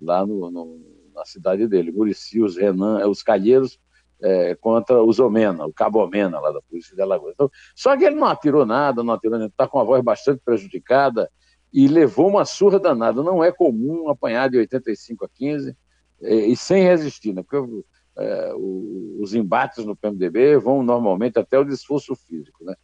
lá 0.00 0.26
no, 0.26 0.50
no, 0.50 0.80
na 1.14 1.24
cidade 1.24 1.68
dele. 1.68 1.92
Murici, 1.92 2.40
os 2.40 2.56
Renan, 2.56 3.06
os 3.08 3.22
Calheiros 3.22 3.78
é, 4.22 4.54
contra 4.54 5.02
os 5.02 5.18
Omena, 5.18 5.66
o 5.66 5.72
Cabo 5.72 6.02
Omena, 6.02 6.38
lá 6.38 6.52
da 6.52 6.62
Polícia 6.62 6.94
de 6.94 7.02
Alagoas. 7.02 7.32
Então, 7.34 7.50
só 7.74 7.96
que 7.96 8.04
ele 8.04 8.16
não 8.16 8.28
atirou 8.28 8.64
nada, 8.64 9.02
não 9.02 9.14
atirou 9.14 9.38
nada, 9.38 9.50
está 9.50 9.66
com 9.66 9.80
a 9.80 9.84
voz 9.84 10.02
bastante 10.02 10.40
prejudicada, 10.44 11.28
e 11.72 11.88
levou 11.88 12.28
uma 12.28 12.44
surra 12.44 12.78
danada. 12.78 13.22
Não 13.22 13.42
é 13.42 13.50
comum 13.50 14.08
apanhar 14.08 14.50
de 14.50 14.58
85 14.58 15.24
a 15.24 15.28
15 15.28 15.76
e, 16.20 16.34
e 16.52 16.56
sem 16.56 16.84
resistir, 16.84 17.32
né? 17.32 17.42
porque 17.42 17.84
é, 18.16 18.52
o, 18.54 19.18
os 19.20 19.34
embates 19.34 19.84
no 19.84 19.96
PMDB 19.96 20.58
vão 20.58 20.82
normalmente 20.82 21.38
até 21.38 21.58
o 21.58 21.64
desforço 21.64 22.14
físico. 22.14 22.64
Né? 22.64 22.74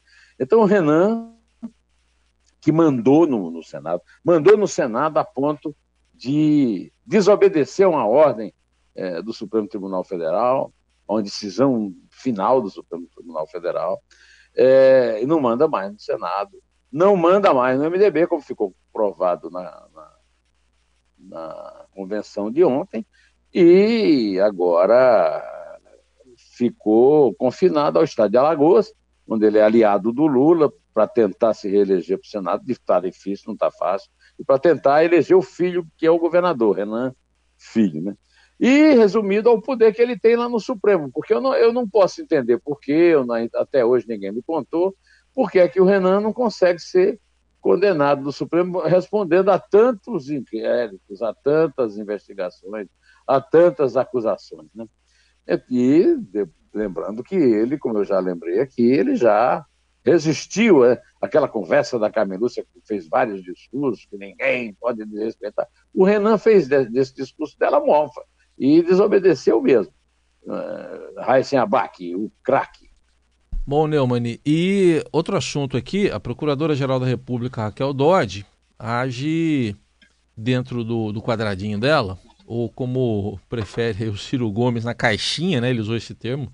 Então 0.41 0.61
o 0.61 0.65
Renan, 0.65 1.35
que 2.61 2.73
mandou 2.73 3.27
no, 3.27 3.51
no 3.51 3.63
Senado, 3.63 4.01
mandou 4.25 4.57
no 4.57 4.67
Senado 4.67 5.19
a 5.19 5.25
ponto 5.25 5.77
de 6.15 6.91
desobedecer 7.07 7.87
uma 7.87 8.07
ordem 8.07 8.53
é, 8.95 9.23
do 9.23 9.33
Supremo 9.33 9.69
Tribunal 9.69 10.03
Federal, 10.03 10.73
uma 11.15 11.23
decisão 11.23 11.95
final 12.11 12.61
do 12.61 12.71
Supremo 12.71 13.07
Tribunal 13.07 13.47
Federal, 13.47 14.03
é, 14.57 15.23
e 15.23 15.27
não 15.27 15.41
manda 15.41 15.69
mais 15.69 15.93
no 15.93 15.99
Senado 15.99 16.59
não 16.91 17.17
manda 17.17 17.53
mais 17.53 17.79
no 17.79 17.91
MDB, 17.91 18.27
como 18.27 18.41
ficou 18.41 18.75
provado 18.93 19.51
na, 19.51 19.87
na, 19.95 20.13
na 21.19 21.87
convenção 21.93 22.51
de 22.51 22.65
ontem, 22.65 23.07
e 23.53 24.39
agora 24.41 25.43
ficou 26.57 27.35
confinado 27.35 27.99
ao 27.99 28.05
estado 28.05 28.31
de 28.31 28.39
Alagoas, 28.39 28.93
onde 29.27 29.47
ele 29.47 29.59
é 29.59 29.63
aliado 29.63 30.13
do 30.13 30.27
Lula 30.27 30.73
para 30.93 31.07
tentar 31.07 31.55
se 31.55 31.69
reeleger 31.69 32.19
para 32.19 32.27
o 32.27 32.31
Senado. 32.31 32.63
Está 32.67 33.01
difícil, 33.01 33.45
não 33.49 33.55
está 33.55 33.71
fácil. 33.71 34.11
E 34.39 34.45
para 34.45 34.59
tentar 34.59 35.05
eleger 35.05 35.37
o 35.37 35.43
filho, 35.43 35.87
que 35.97 36.07
é 36.07 36.11
o 36.11 36.19
governador, 36.19 36.77
Renan 36.77 37.15
Filho. 37.57 38.03
Né? 38.03 38.17
E, 38.61 38.95
resumido, 38.95 39.49
ao 39.49 39.63
poder 39.63 39.95
que 39.95 40.03
ele 40.03 40.19
tem 40.19 40.35
lá 40.35 40.49
no 40.49 40.59
Supremo, 40.59 41.11
porque 41.13 41.33
eu 41.33 41.41
não, 41.41 41.55
eu 41.55 41.73
não 41.73 41.89
posso 41.89 42.21
entender 42.21 42.59
por 42.59 42.81
que, 42.81 43.15
até 43.55 43.85
hoje 43.85 44.07
ninguém 44.09 44.33
me 44.33 44.43
contou, 44.43 44.97
por 45.33 45.51
que 45.51 45.61
é 45.61 45.69
que 45.69 45.81
o 45.81 45.85
Renan 45.85 46.21
não 46.21 46.33
consegue 46.33 46.81
ser 46.81 47.21
condenado 47.61 48.23
no 48.23 48.33
Supremo 48.33 48.81
respondendo 48.81 49.51
a 49.51 49.59
tantos 49.59 50.29
inquéritos, 50.29 51.23
a 51.23 51.33
tantas 51.33 51.97
investigações, 51.97 52.89
a 53.27 53.41
tantas 53.41 53.97
acusações. 53.97 54.69
Né? 54.75 54.87
E 55.71 56.19
lembrando 56.75 57.23
que 57.23 57.37
ele, 57.37 57.79
como 57.79 57.99
eu 57.99 58.05
já 58.05 58.19
lembrei 58.19 58.61
aqui, 58.61 58.83
ele 58.83 59.15
já 59.15 59.65
resistiu 60.05 60.85
é, 60.85 61.01
àquela 61.21 61.49
conversa 61.49 61.99
da 61.99 62.11
Camelúcia, 62.11 62.65
que 62.65 62.81
fez 62.87 63.09
vários 63.09 63.43
discursos 63.43 64.07
que 64.07 64.17
ninguém 64.17 64.75
pode 64.75 65.05
desrespeitar. 65.05 65.69
O 65.95 66.05
Renan 66.05 66.39
fez 66.39 66.67
desse 66.67 67.15
discurso 67.15 67.57
dela 67.59 67.79
mofa 67.79 68.23
e 68.59 68.83
desobedeceu 68.83 69.61
mesmo. 69.63 69.93
Uh, 70.43 71.21
Raíssen 71.21 71.59
Abac, 71.59 72.15
o 72.15 72.31
craque, 72.43 72.89
Bom, 73.69 73.87
Neumann, 73.87 74.39
e 74.47 75.05
outro 75.13 75.37
assunto 75.37 75.77
aqui, 75.77 76.11
a 76.11 76.19
Procuradora-Geral 76.19 76.99
da 76.99 77.05
República, 77.05 77.65
Raquel 77.65 77.93
Dodge, 77.93 78.47
age 78.79 79.77
dentro 80.35 80.83
do, 80.83 81.13
do 81.13 81.21
quadradinho 81.21 81.79
dela, 81.79 82.19
ou 82.47 82.71
como 82.71 83.39
prefere 83.47 84.09
o 84.09 84.17
Ciro 84.17 84.51
Gomes, 84.51 84.85
na 84.85 84.95
caixinha, 84.95 85.61
né? 85.61 85.69
Ele 85.69 85.83
usou 85.83 85.95
esse 85.97 86.15
termo, 86.15 86.51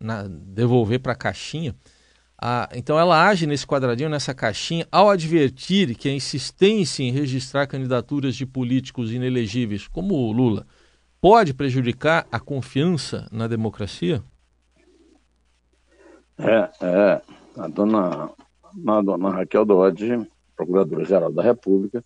na, 0.00 0.22
devolver 0.26 1.00
para 1.00 1.12
a 1.12 1.14
caixinha. 1.14 1.74
Ah, 2.40 2.66
então 2.74 2.98
ela 2.98 3.28
age 3.28 3.46
nesse 3.46 3.66
quadradinho, 3.66 4.08
nessa 4.08 4.32
caixinha, 4.32 4.88
ao 4.90 5.10
advertir 5.10 5.94
que 5.94 6.08
a 6.08 6.14
insistência 6.14 7.02
em 7.02 7.12
registrar 7.12 7.66
candidaturas 7.66 8.34
de 8.34 8.46
políticos 8.46 9.12
inelegíveis, 9.12 9.86
como 9.86 10.14
o 10.14 10.32
Lula, 10.32 10.66
pode 11.24 11.54
prejudicar 11.54 12.26
a 12.30 12.38
confiança 12.38 13.26
na 13.32 13.48
democracia? 13.48 14.22
É, 16.36 16.70
é. 16.82 17.22
A 17.56 17.66
dona, 17.66 18.30
a 18.86 19.00
dona 19.00 19.30
Raquel 19.30 19.64
Dodge, 19.64 20.30
Procuradora-Geral 20.54 21.32
da 21.32 21.42
República, 21.42 22.04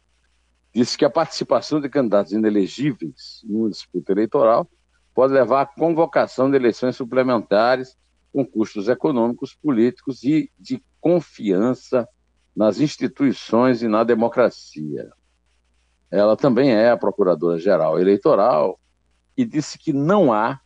disse 0.72 0.96
que 0.96 1.04
a 1.04 1.10
participação 1.10 1.80
de 1.80 1.88
candidatos 1.88 2.30
inelegíveis 2.30 3.42
numa 3.42 3.68
disputa 3.68 4.12
eleitoral 4.12 4.70
pode 5.12 5.32
levar 5.32 5.62
à 5.62 5.66
convocação 5.66 6.48
de 6.48 6.54
eleições 6.54 6.94
suplementares 6.94 7.98
com 8.32 8.46
custos 8.46 8.88
econômicos, 8.88 9.52
políticos 9.52 10.22
e 10.22 10.48
de 10.56 10.80
confiança 11.00 12.08
nas 12.54 12.78
instituições 12.78 13.82
e 13.82 13.88
na 13.88 14.04
democracia. 14.04 15.10
Ela 16.08 16.36
também 16.36 16.70
é 16.70 16.90
a 16.90 16.96
Procuradora-Geral 16.96 17.98
Eleitoral 17.98 18.78
e 19.38 19.44
disse 19.44 19.78
que 19.78 19.92
não 19.92 20.32
há 20.32 20.60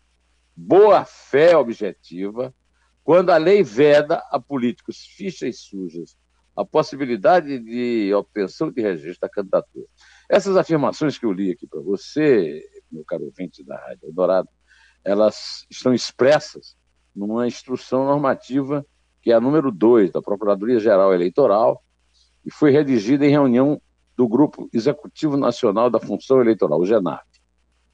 boa-fé 0.57 1.55
objetiva 1.55 2.55
quando 3.05 3.29
a 3.29 3.37
lei 3.37 3.63
veda 3.63 4.25
a 4.31 4.41
políticos 4.41 5.05
fichas 5.15 5.59
sujas 5.59 6.17
a 6.57 6.65
possibilidade 6.65 7.59
de 7.59 8.15
obtenção 8.15 8.71
de 8.71 8.81
registro 8.81 9.21
da 9.21 9.29
candidatura. 9.29 9.87
Essas 10.29 10.57
afirmações 10.57 11.19
que 11.19 11.27
eu 11.27 11.33
li 11.33 11.51
aqui 11.51 11.67
para 11.67 11.81
você, 11.81 12.63
meu 12.91 13.05
caro 13.05 13.25
ouvinte 13.25 13.63
da 13.63 13.77
Rádio 13.77 14.09
Eldorado, 14.09 14.49
elas 15.05 15.67
estão 15.71 15.93
expressas 15.93 16.75
numa 17.15 17.47
instrução 17.47 18.07
normativa 18.07 18.87
que 19.21 19.31
é 19.31 19.35
a 19.35 19.41
número 19.41 19.71
2 19.71 20.11
da 20.11 20.23
Procuradoria-Geral 20.23 21.13
Eleitoral 21.13 21.83
e 22.45 22.51
foi 22.51 22.71
redigida 22.71 23.27
em 23.27 23.31
reunião 23.31 23.81
do 24.17 24.27
Grupo 24.27 24.69
Executivo 24.73 25.37
Nacional 25.37 25.89
da 25.89 26.01
Função 26.01 26.41
Eleitoral, 26.41 26.81
o 26.81 26.87
GENAP, 26.87 27.32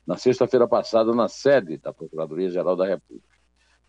na 0.08 0.16
sexta-feira 0.16 0.66
passada, 0.66 1.12
na 1.12 1.28
sede 1.28 1.76
da 1.76 1.92
Procuradoria-Geral 1.92 2.74
da 2.74 2.86
República. 2.86 3.28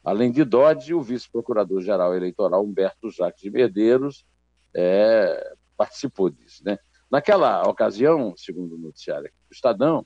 Além 0.04 0.30
de 0.34 0.44
Dodge, 0.44 0.94
o 0.94 1.02
vice-procurador-geral 1.02 2.14
eleitoral 2.14 2.62
Humberto 2.62 3.10
Jacques 3.10 3.42
de 3.42 3.50
Medeiros 3.50 4.26
é, 4.76 5.54
participou 5.78 6.30
disso. 6.30 6.62
Né? 6.66 6.78
Naquela 7.10 7.64
ocasião, 7.64 8.34
segundo 8.36 8.76
o 8.76 8.78
noticiário 8.78 9.32
do 9.50 9.54
Estadão, 9.54 10.06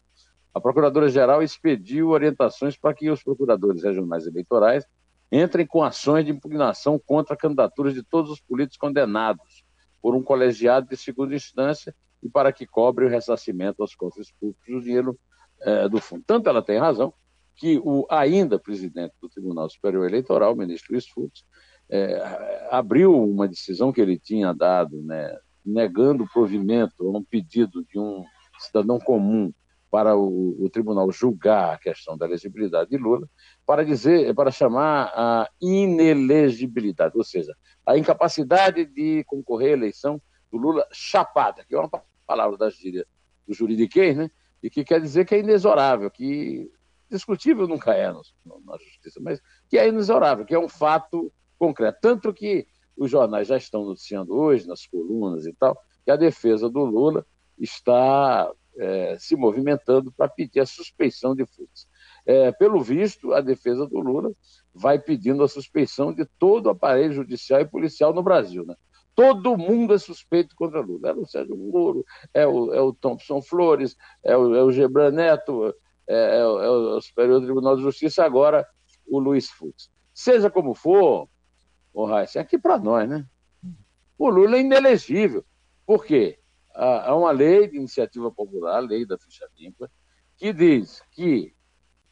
a 0.54 0.62
Procuradora-Geral 0.62 1.42
expediu 1.42 2.10
orientações 2.10 2.78
para 2.78 2.94
que 2.94 3.10
os 3.10 3.24
procuradores 3.24 3.82
regionais 3.82 4.28
eleitorais 4.28 4.86
entrem 5.32 5.66
com 5.66 5.82
ações 5.82 6.26
de 6.26 6.32
impugnação 6.32 7.02
contra 7.04 7.36
candidaturas 7.36 7.96
de 7.96 8.04
todos 8.04 8.30
os 8.30 8.40
políticos 8.40 8.78
condenados 8.78 9.66
por 10.00 10.14
um 10.14 10.22
colegiado 10.22 10.88
de 10.88 10.96
segunda 10.96 11.34
instância 11.34 11.96
e 12.22 12.30
para 12.30 12.54
que 12.54 12.68
cobre 12.68 13.04
o 13.04 13.10
ressarcimento 13.10 13.82
aos 13.82 13.96
cofres 13.96 14.32
públicos 14.32 14.68
do 14.68 14.82
dinheiro 14.82 15.20
é, 15.64 15.90
do 15.90 16.00
fundo. 16.00 16.24
Tanto 16.26 16.50
ela 16.50 16.62
tem 16.62 16.78
razão, 16.78 17.14
que 17.56 17.80
o 17.84 18.06
ainda 18.10 18.60
presidente 18.60 19.14
do 19.22 19.30
Tribunal 19.30 19.70
Superior 19.70 20.08
Eleitoral, 20.08 20.54
o 20.54 20.58
ministro 20.58 20.94
Luiz 20.94 21.08
Fux, 21.08 21.46
é, 21.90 22.68
abriu 22.72 23.14
uma 23.24 23.48
decisão 23.48 23.92
que 23.92 24.02
ele 24.02 24.18
tinha 24.18 24.54
dado 24.54 25.02
né, 25.04 25.38
negando 25.66 26.28
provimento 26.32 27.08
a 27.08 27.18
um 27.18 27.24
pedido 27.24 27.84
de 27.86 28.00
um 28.00 28.24
cidadão 28.60 29.00
comum 29.00 29.54
para 29.92 30.16
o, 30.16 30.56
o, 30.60 30.70
tribunal 30.72 31.12
julgar 31.12 31.76
a 31.76 31.78
questão 31.78 32.18
da 32.18 32.26
elegibilidade 32.26 32.90
de 32.90 32.98
Lula, 32.98 33.30
para 33.64 33.86
dizer, 33.86 34.34
para 34.34 34.50
chamar 34.50 35.12
a 35.16 35.48
inelegibilidade, 35.62 37.16
ou 37.16 37.24
seja, 37.24 37.56
a 37.86 37.96
incapacidade 37.96 38.86
de 38.86 39.24
concorrer 39.26 39.70
à 39.70 39.74
eleição 39.74 40.20
do 40.52 40.58
Lula 40.58 40.88
chapada, 40.92 41.64
que 41.64 41.76
é 41.76 41.80
uma 41.80 41.92
palavra 42.26 42.58
da 42.58 42.72
gíria 42.72 43.06
do 43.48 43.54
juridiquês, 43.54 44.18
né? 44.18 44.32
E 44.64 44.70
que 44.70 44.84
quer 44.84 45.00
dizer 45.02 45.26
que 45.26 45.36
é 45.36 45.40
inexorável, 45.40 46.10
que 46.10 46.72
discutível 47.12 47.68
nunca 47.68 47.94
é 47.94 48.12
na 48.12 48.78
justiça, 48.78 49.20
mas 49.22 49.40
que 49.70 49.78
é 49.78 49.88
inexorável, 49.88 50.46
que 50.46 50.56
é 50.56 50.60
um 50.60 50.70
fato 50.70 51.32
concreto. 51.60 52.00
Tanto 52.02 52.34
que 52.34 52.66
os 52.98 53.12
jornais 53.12 53.48
já 53.48 53.58
estão 53.58 53.86
noticiando 53.86 54.34
hoje, 54.34 54.68
nas 54.68 54.88
colunas 54.88 55.46
e 55.46 55.54
tal, 55.54 55.78
que 56.04 56.12
a 56.12 56.16
defesa 56.16 56.70
do 56.70 56.84
Lula 56.84 57.26
está 57.60 58.52
é, 58.78 59.18
se 59.20 59.36
movimentando 59.36 60.12
para 60.12 60.28
pedir 60.28 60.60
a 60.60 60.66
suspeição 60.66 61.36
de 61.36 61.46
Fux. 61.46 61.88
É, 62.26 62.52
pelo 62.52 62.82
visto, 62.82 63.34
a 63.34 63.42
defesa 63.42 63.86
do 63.88 64.00
Lula 64.00 64.32
vai 64.74 64.98
pedindo 64.98 65.44
a 65.44 65.48
suspeição 65.48 66.14
de 66.14 66.26
todo 66.40 66.68
o 66.68 66.70
aparelho 66.70 67.14
judicial 67.14 67.62
e 67.62 67.66
policial 67.66 68.14
no 68.14 68.24
Brasil. 68.24 68.66
Né? 68.66 68.76
Todo 69.16 69.58
mundo 69.58 69.94
é 69.94 69.98
suspeito 69.98 70.56
contra 70.56 70.82
Lula. 70.82 71.10
É 71.10 71.14
o 71.14 71.26
Sérgio 71.26 71.56
Moro, 71.56 72.06
é 72.34 72.48
o, 72.48 72.74
é 72.74 72.82
o 72.82 72.94
Thompson 72.94 73.42
Flores, 73.42 73.96
é 74.24 74.36
o, 74.36 74.56
é 74.56 74.64
o 74.64 74.72
Gebran 74.72 75.12
Neto, 75.12 75.74
é, 76.08 76.40
é, 76.40 76.48
o, 76.48 76.60
é 76.60 76.70
o 76.96 77.02
Superior 77.02 77.42
Tribunal 77.42 77.76
de 77.76 77.84
Justiça, 77.84 78.24
agora 78.24 78.68
o 79.06 79.20
Luiz 79.20 79.50
Fux. 79.50 79.92
Seja 80.14 80.50
como 80.50 80.74
for, 80.74 81.30
o 81.94 82.06
Raíssa, 82.06 82.40
é 82.40 82.42
aqui 82.42 82.58
para 82.58 82.78
nós, 82.78 83.08
né? 83.08 83.26
O 84.18 84.30
Lula 84.30 84.58
é 84.58 84.62
inelegível. 84.62 85.46
Por 85.86 86.06
quê? 86.06 86.40
Há 86.74 87.16
uma 87.16 87.32
lei 87.32 87.68
de 87.68 87.78
iniciativa 87.78 88.32
popular, 88.32 88.78
a 88.78 88.80
lei 88.80 89.06
da 89.06 89.18
ficha 89.18 89.48
limpa, 89.58 89.92
que 90.38 90.52
diz 90.52 91.02
que 91.12 91.54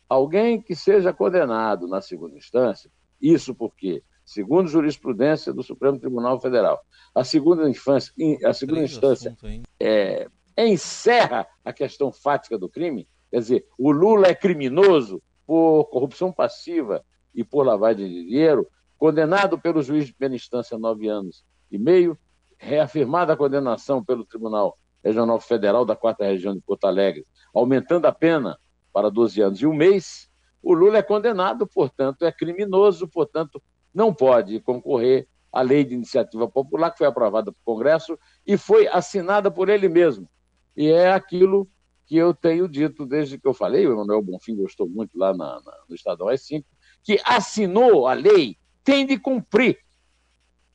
alguém 0.07 0.61
que 0.61 0.75
seja 0.75 1.11
condenado 1.11 1.87
na 1.87 1.99
segunda 2.01 2.37
instância, 2.37 2.91
isso 3.19 3.55
porque, 3.55 4.03
segundo 4.31 4.69
jurisprudência 4.69 5.51
do 5.51 5.61
Supremo 5.61 5.99
Tribunal 5.99 6.39
Federal, 6.39 6.81
a 7.13 7.21
segunda, 7.21 7.69
infância, 7.69 8.13
a 8.45 8.53
segunda 8.53 8.81
instância 8.81 9.35
é, 9.77 10.25
encerra 10.57 11.45
a 11.65 11.73
questão 11.73 12.13
fática 12.13 12.57
do 12.57 12.69
crime, 12.69 13.09
quer 13.29 13.39
dizer, 13.39 13.67
o 13.77 13.91
Lula 13.91 14.27
é 14.27 14.33
criminoso 14.33 15.21
por 15.45 15.83
corrupção 15.85 16.31
passiva 16.31 17.03
e 17.35 17.43
por 17.43 17.65
lavagem 17.65 18.07
de 18.07 18.23
dinheiro, 18.23 18.65
condenado 18.97 19.59
pelo 19.59 19.83
juiz 19.83 20.05
de 20.05 20.13
primeira 20.13 20.35
instância 20.35 20.77
a 20.77 20.79
nove 20.79 21.09
anos 21.09 21.43
e 21.69 21.77
meio, 21.77 22.17
reafirmada 22.57 23.33
a 23.33 23.37
condenação 23.37 24.01
pelo 24.01 24.23
Tribunal 24.23 24.77
Regional 25.03 25.41
Federal 25.41 25.83
da 25.83 25.95
Quarta 25.95 26.23
Região 26.23 26.55
de 26.55 26.61
Porto 26.61 26.85
Alegre, 26.85 27.27
aumentando 27.53 28.05
a 28.05 28.13
pena 28.13 28.57
para 28.93 29.09
12 29.09 29.41
anos 29.41 29.61
e 29.61 29.67
um 29.67 29.73
mês, 29.73 30.31
o 30.63 30.73
Lula 30.73 30.99
é 30.99 31.01
condenado, 31.01 31.67
portanto, 31.67 32.23
é 32.23 32.31
criminoso, 32.31 33.07
portanto, 33.09 33.61
não 33.93 34.13
pode 34.13 34.59
concorrer 34.59 35.27
à 35.51 35.61
lei 35.61 35.83
de 35.83 35.93
iniciativa 35.93 36.47
popular 36.47 36.91
que 36.91 36.99
foi 36.99 37.07
aprovada 37.07 37.51
pelo 37.51 37.63
Congresso 37.63 38.17
e 38.45 38.57
foi 38.57 38.87
assinada 38.87 39.51
por 39.51 39.69
ele 39.69 39.89
mesmo. 39.89 40.29
E 40.75 40.89
é 40.89 41.11
aquilo 41.11 41.69
que 42.05 42.15
eu 42.15 42.33
tenho 42.33 42.67
dito 42.67 43.05
desde 43.05 43.37
que 43.37 43.47
eu 43.47 43.53
falei, 43.53 43.87
o 43.87 43.93
Emanuel 43.93 44.21
Bonfim 44.21 44.55
gostou 44.55 44.87
muito 44.87 45.17
lá 45.17 45.31
na, 45.31 45.61
na, 45.61 45.77
no 45.87 45.95
Estadão 45.95 46.27
S5, 46.27 46.63
que 47.03 47.19
assinou 47.25 48.07
a 48.07 48.13
lei 48.13 48.57
tem 48.83 49.05
de 49.05 49.17
cumprir. 49.17 49.77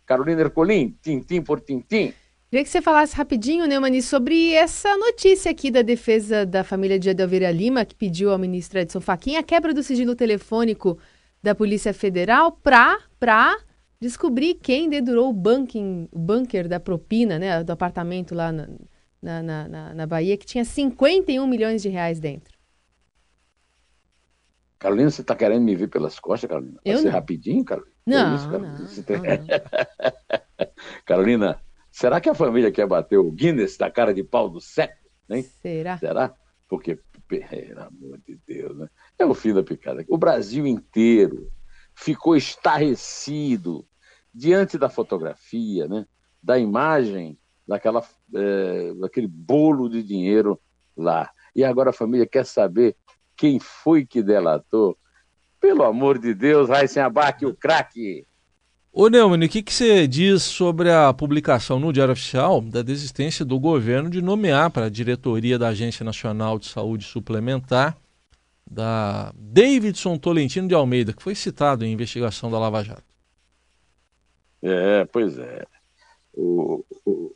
Carolina 0.05 0.43
Ercolim, 0.43 0.97
tintim 1.03 1.43
por 1.43 1.61
tintim. 1.61 2.15
Queria 2.49 2.63
que 2.63 2.71
você 2.71 2.81
falasse 2.81 3.17
rapidinho, 3.17 3.67
Neumani, 3.67 4.01
sobre 4.01 4.53
essa 4.53 4.97
notícia 4.97 5.51
aqui 5.51 5.69
da 5.69 5.83
defesa 5.83 6.47
da 6.47 6.63
família 6.63 6.99
de 6.99 7.11
Adelveira 7.11 7.51
Lima, 7.51 7.85
que 7.85 7.95
pediu 7.95 8.31
ao 8.31 8.39
ministro 8.39 8.79
Edson 8.79 9.01
Fachin 9.01 9.37
a 9.37 9.43
quebra 9.43 9.75
do 9.75 9.83
sigilo 9.83 10.15
telefônico 10.15 10.97
da 11.43 11.55
Polícia 11.55 11.95
Federal 11.95 12.53
para 12.53 12.99
descobrir 14.01 14.55
quem 14.55 14.89
dedurou 14.89 15.31
o, 15.31 15.33
banking, 15.33 16.09
o 16.13 16.19
bunker 16.19 16.69
da 16.69 16.79
propina, 16.79 17.39
né, 17.39 17.63
do 17.65 17.71
apartamento 17.71 18.35
lá 18.35 18.53
na, 18.53 18.69
na, 19.23 19.69
na, 19.69 19.95
na 19.95 20.07
Bahia, 20.07 20.37
que 20.37 20.47
tinha 20.47 20.65
51 20.65 21.47
milhões 21.47 21.83
de 21.83 21.89
reais 21.89 22.21
dentro. 22.21 22.57
Carolina, 24.79 25.11
você 25.11 25.23
está 25.23 25.35
querendo 25.35 25.63
me 25.63 25.75
ver 25.75 25.89
pelas 25.89 26.21
costas, 26.21 26.49
Carolina? 26.49 26.79
Vai 26.85 26.95
eu 26.95 26.99
ser 26.99 27.07
não. 27.07 27.13
rapidinho, 27.13 27.65
Carolina? 27.65 27.93
Não, 28.07 28.33
é 28.33 28.37
isso, 28.37 28.51
Carolina? 28.51 28.79
Não, 28.79 29.03
tem... 29.03 29.17
não. 29.17 30.67
Carolina, 31.05 31.61
será 31.91 32.21
que 32.21 32.29
a 32.29 32.35
família 32.35 32.71
quer 32.71 32.87
bater 32.87 33.17
o 33.17 33.33
Guinness 33.33 33.77
da 33.79 33.91
cara 33.91 34.13
de 34.13 34.23
pau 34.23 34.51
do 34.51 34.61
século? 34.61 35.11
Hein? 35.31 35.43
Será? 35.43 35.99
Será? 35.99 36.35
Porque, 36.69 37.01
pelo 37.29 37.81
amor 37.81 38.19
de 38.27 38.39
Deus, 38.47 38.77
né? 38.77 38.89
É 39.19 39.25
o 39.25 39.35
fim 39.35 39.53
da 39.53 39.63
picada. 39.63 40.05
O 40.09 40.19
Brasil 40.19 40.67
inteiro 40.67 41.51
ficou 41.95 42.37
estarrecido 42.37 43.87
diante 44.33 44.79
da 44.79 44.89
fotografia, 44.89 45.89
né? 45.89 46.07
da 46.43 46.59
imagem 46.59 47.37
daquela, 47.67 48.07
é, 48.35 48.95
daquele 48.95 49.27
bolo 49.27 49.89
de 49.89 50.01
dinheiro 50.03 50.61
lá. 50.97 51.29
E 51.55 51.65
agora 51.65 51.91
a 51.91 51.93
família 51.93 52.27
quer 52.27 52.47
saber 52.47 52.97
quem 53.37 53.59
foi 53.59 54.07
que 54.07 54.23
delatou. 54.23 54.97
Pelo 55.61 55.83
amor 55.83 56.19
de 56.19 56.33
Deus, 56.35 56.69
Raíssen 56.69 57.03
Abac, 57.03 57.45
o 57.45 57.57
craque. 57.57 58.25
Ô 58.99 59.11
Neumann, 59.11 59.45
o 59.45 59.49
que, 59.51 59.63
que 59.63 59.75
você 59.75 60.09
diz 60.09 60.43
sobre 60.43 60.91
a 60.91 61.13
publicação 61.13 61.79
no 61.79 61.93
Diário 61.93 62.15
Oficial 62.15 62.63
da 62.63 62.81
desistência 62.81 63.45
do 63.45 63.61
governo 63.61 64.09
de 64.09 64.23
nomear 64.23 64.71
para 64.71 64.87
a 64.87 64.89
diretoria 64.89 65.59
da 65.59 65.69
Agência 65.69 66.03
Nacional 66.03 66.59
de 66.59 66.65
Saúde 66.65 67.05
Suplementar 67.05 67.95
da 68.67 69.35
Davidson 69.37 70.17
Tolentino 70.17 70.67
de 70.67 70.75
Almeida, 70.75 71.13
que 71.13 71.23
foi 71.23 71.35
citado 71.35 71.85
em 71.85 71.93
investigação 71.93 72.51
da 72.51 72.59
Lava 72.59 72.83
Jato? 72.83 73.05
É, 74.63 75.05
pois 75.05 75.39
é. 75.39 75.67
O, 76.33 76.83
o, 77.05 77.35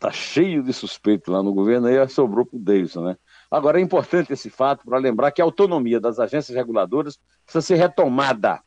tá 0.00 0.10
cheio 0.10 0.60
de 0.60 0.72
suspeito 0.72 1.30
lá 1.30 1.40
no 1.40 1.54
governo, 1.54 1.86
aí 1.86 2.08
sobrou 2.08 2.44
para 2.44 2.56
o 2.56 2.60
Davidson, 2.60 3.04
né? 3.04 3.16
Agora, 3.48 3.78
é 3.78 3.80
importante 3.80 4.32
esse 4.32 4.50
fato 4.50 4.84
para 4.84 4.98
lembrar 4.98 5.30
que 5.30 5.40
a 5.40 5.44
autonomia 5.44 6.00
das 6.00 6.18
agências 6.18 6.56
reguladoras 6.56 7.16
precisa 7.44 7.62
ser 7.62 7.76
retomada. 7.76 8.60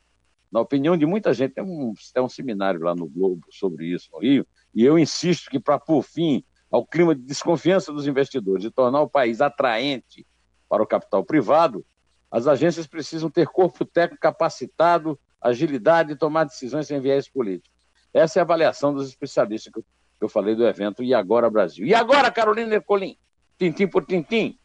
Na 0.52 0.60
opinião 0.60 0.98
de 0.98 1.06
muita 1.06 1.34
gente, 1.34 1.54
tem 1.54 1.64
um, 1.64 1.94
tem 2.14 2.24
um 2.24 2.30
seminário 2.30 2.82
lá 2.82 2.96
no 2.96 3.08
Globo 3.08 3.46
sobre 3.52 3.86
isso, 3.88 4.10
no 4.12 4.20
Rio, 4.20 4.48
e 4.74 4.84
eu 4.84 4.98
insisto 4.98 5.50
que, 5.50 5.60
para 5.60 5.80
pôr 5.80 6.02
fim 6.02 6.44
ao 6.72 6.86
clima 6.86 7.16
de 7.16 7.22
desconfiança 7.22 7.92
dos 7.92 8.08
investidores 8.08 8.66
e 8.66 8.72
tornar 8.72 9.02
o 9.02 9.10
país 9.10 9.42
atraente 9.42 10.26
para 10.68 10.84
o 10.84 10.88
capital 10.88 11.24
privado, 11.24 11.86
as 12.32 12.48
agências 12.48 12.86
precisam 12.86 13.30
ter 13.30 13.48
corpo 13.48 13.84
técnico 13.84 14.22
capacitado, 14.22 15.20
agilidade 15.42 16.14
e 16.14 16.16
tomar 16.16 16.44
decisões 16.44 16.88
sem 16.88 17.00
viés 17.00 17.28
político. 17.28 17.74
Essa 18.14 18.40
é 18.40 18.42
a 18.42 18.44
avaliação 18.44 18.94
dos 18.94 19.08
especialistas 19.08 19.72
que 19.74 20.26
eu 20.26 20.30
falei 20.30 20.56
do 20.56 20.68
evento 20.68 21.04
E 21.04 21.14
Agora 21.14 21.50
Brasil. 21.50 21.86
E 21.86 21.94
agora, 21.94 22.32
Carolina 22.32 22.76
Ercolim, 22.76 23.18
tintim 23.58 23.88
por 23.88 24.06
tintim, 24.06 24.60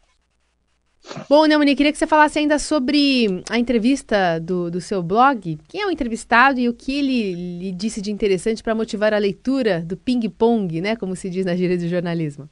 Bom, 1.29 1.45
Neumani, 1.45 1.75
queria 1.75 1.91
que 1.91 1.97
você 1.97 2.07
falasse 2.07 2.39
ainda 2.39 2.57
sobre 2.57 3.43
a 3.49 3.57
entrevista 3.57 4.39
do, 4.39 4.69
do 4.69 4.81
seu 4.81 5.03
blog. 5.03 5.57
Quem 5.67 5.81
é 5.81 5.87
o 5.87 5.91
entrevistado 5.91 6.59
e 6.59 6.67
o 6.67 6.73
que 6.73 6.97
ele 6.97 7.59
lhe 7.59 7.71
disse 7.71 8.01
de 8.01 8.11
interessante 8.11 8.63
para 8.63 8.75
motivar 8.75 9.13
a 9.13 9.17
leitura 9.17 9.81
do 9.81 9.95
ping-pong, 9.95 10.81
né? 10.81 10.95
Como 10.95 11.15
se 11.15 11.29
diz 11.29 11.45
na 11.45 11.55
gíria 11.55 11.77
do 11.77 11.87
jornalismo. 11.87 12.49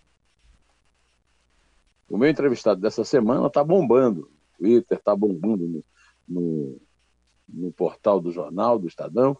O 2.08 2.18
meu 2.18 2.30
entrevistado 2.30 2.80
dessa 2.80 3.04
semana 3.04 3.48
está 3.48 3.64
bombando. 3.64 4.30
Twitter 4.58 4.98
está 4.98 5.16
bombando 5.16 5.68
no, 5.68 5.84
no, 6.28 6.82
no, 7.50 7.72
portal 7.72 8.22
do 8.22 8.32
jornal, 8.32 8.78
do 8.78 8.88
Estadão. 8.88 9.38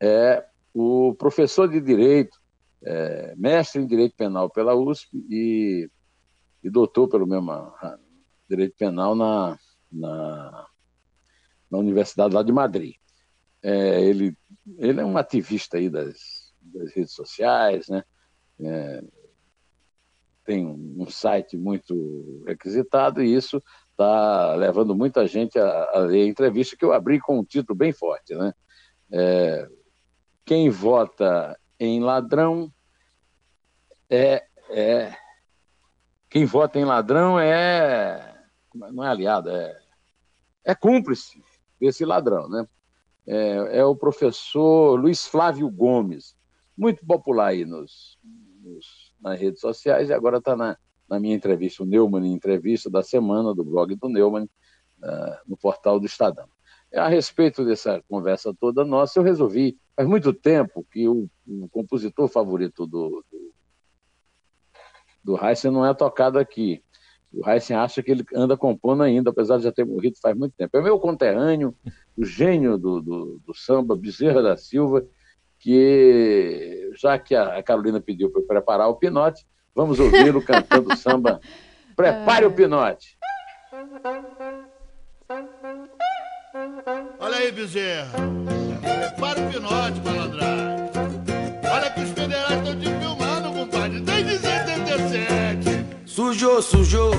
É 0.00 0.44
o 0.72 1.14
professor 1.14 1.68
de 1.68 1.80
Direito, 1.80 2.38
é, 2.82 3.34
mestre 3.36 3.82
em 3.82 3.86
Direito 3.86 4.16
Penal 4.16 4.48
pela 4.48 4.74
USP 4.74 5.24
e, 5.28 5.90
e 6.62 6.70
doutor 6.70 7.08
pelo 7.08 7.26
mesmo 7.26 7.50
direito 8.52 8.76
penal 8.76 9.14
na, 9.14 9.58
na, 9.90 10.66
na 11.70 11.78
Universidade 11.78 12.34
lá 12.34 12.42
de 12.42 12.52
Madrid. 12.52 12.94
É, 13.62 14.02
ele, 14.02 14.36
ele 14.76 15.00
é 15.00 15.04
um 15.04 15.16
ativista 15.16 15.78
aí 15.78 15.88
das, 15.88 16.52
das 16.60 16.92
redes 16.92 17.14
sociais, 17.14 17.88
né? 17.88 18.02
É, 18.60 19.02
tem 20.44 20.66
um, 20.66 21.06
site 21.08 21.56
muito 21.56 22.42
requisitado 22.46 23.22
e 23.22 23.32
isso 23.32 23.62
está 23.90 24.54
levando 24.54 24.94
muita 24.94 25.26
gente 25.26 25.58
a, 25.58 25.90
a, 25.92 25.98
ler 26.00 26.24
a 26.24 26.26
entrevista 26.26 26.76
que 26.76 26.84
eu 26.84 26.92
abri 26.92 27.20
com 27.20 27.38
um 27.38 27.44
título 27.44 27.78
bem 27.78 27.92
forte, 27.92 28.34
né? 28.34 28.52
É, 29.10 29.68
quem 30.44 30.68
vota 30.68 31.58
em 31.78 32.00
ladrão 32.00 32.72
é, 34.10 34.44
é 34.70 35.14
quem 36.28 36.44
vota 36.44 36.78
em 36.78 36.84
ladrão 36.84 37.38
é 37.38 38.31
não 38.74 39.04
é 39.04 39.08
aliado, 39.08 39.50
é, 39.50 39.78
é 40.64 40.74
cúmplice 40.74 41.42
desse 41.80 42.04
ladrão, 42.04 42.48
né? 42.48 42.66
É, 43.26 43.78
é, 43.78 43.84
o 43.84 43.94
professor 43.94 44.98
Luiz 44.98 45.26
Flávio 45.26 45.70
Gomes, 45.70 46.36
muito 46.76 47.04
popular 47.06 47.48
aí 47.48 47.64
nos, 47.64 48.18
nos, 48.62 49.14
nas 49.20 49.38
redes 49.38 49.60
sociais 49.60 50.08
e 50.08 50.12
agora 50.12 50.38
está 50.38 50.56
na, 50.56 50.76
na 51.08 51.20
minha 51.20 51.34
entrevista, 51.34 51.82
o 51.82 51.86
Neumann 51.86 52.32
Entrevista 52.32 52.90
da 52.90 53.02
semana, 53.02 53.54
do 53.54 53.64
blog 53.64 53.94
do 53.94 54.08
Neumann, 54.08 54.44
uh, 54.44 55.36
no 55.46 55.56
portal 55.56 56.00
do 56.00 56.06
Estadão. 56.06 56.48
A 56.94 57.08
respeito 57.08 57.64
dessa 57.64 58.02
conversa 58.08 58.54
toda 58.58 58.84
nossa, 58.84 59.18
eu 59.18 59.22
resolvi, 59.22 59.78
faz 59.96 60.06
muito 60.08 60.32
tempo 60.32 60.84
que 60.90 61.08
o, 61.08 61.28
o 61.46 61.68
compositor 61.70 62.28
favorito 62.28 62.86
do, 62.86 63.24
do, 63.30 63.54
do 65.24 65.44
Heisen 65.44 65.70
não 65.70 65.86
é 65.86 65.94
tocado 65.94 66.38
aqui. 66.38 66.82
O 67.32 67.48
Heisen 67.48 67.76
acha 67.76 68.02
que 68.02 68.10
ele 68.10 68.24
anda 68.34 68.56
compondo 68.56 69.02
ainda, 69.02 69.30
apesar 69.30 69.56
de 69.56 69.64
já 69.64 69.72
ter 69.72 69.84
morrido 69.84 70.16
faz 70.20 70.36
muito 70.36 70.54
tempo. 70.56 70.76
É 70.76 70.82
meu 70.82 70.98
conterrâneo, 70.98 71.74
o 72.16 72.24
gênio 72.24 72.76
do, 72.76 73.00
do, 73.00 73.40
do 73.46 73.54
samba, 73.54 73.96
Bezerra 73.96 74.42
da 74.42 74.56
Silva, 74.56 75.04
que 75.58 76.90
já 77.00 77.18
que 77.18 77.34
a 77.34 77.62
Carolina 77.62 78.00
pediu 78.00 78.30
para 78.30 78.42
preparar 78.42 78.88
o 78.88 78.96
pinote, 78.96 79.46
vamos 79.74 79.98
ouvi-lo 79.98 80.42
cantando 80.44 80.94
samba. 80.96 81.40
Prepare 81.96 82.44
o 82.44 82.52
pinote. 82.52 83.16
Olha 87.18 87.36
aí, 87.36 87.52
Bezerra. 87.52 88.12
Prepara 88.80 89.40
o 89.40 89.52
pinote, 89.52 90.00
malandragem. 90.00 90.71
Sujou, 96.32 96.62
sujou. 96.62 97.10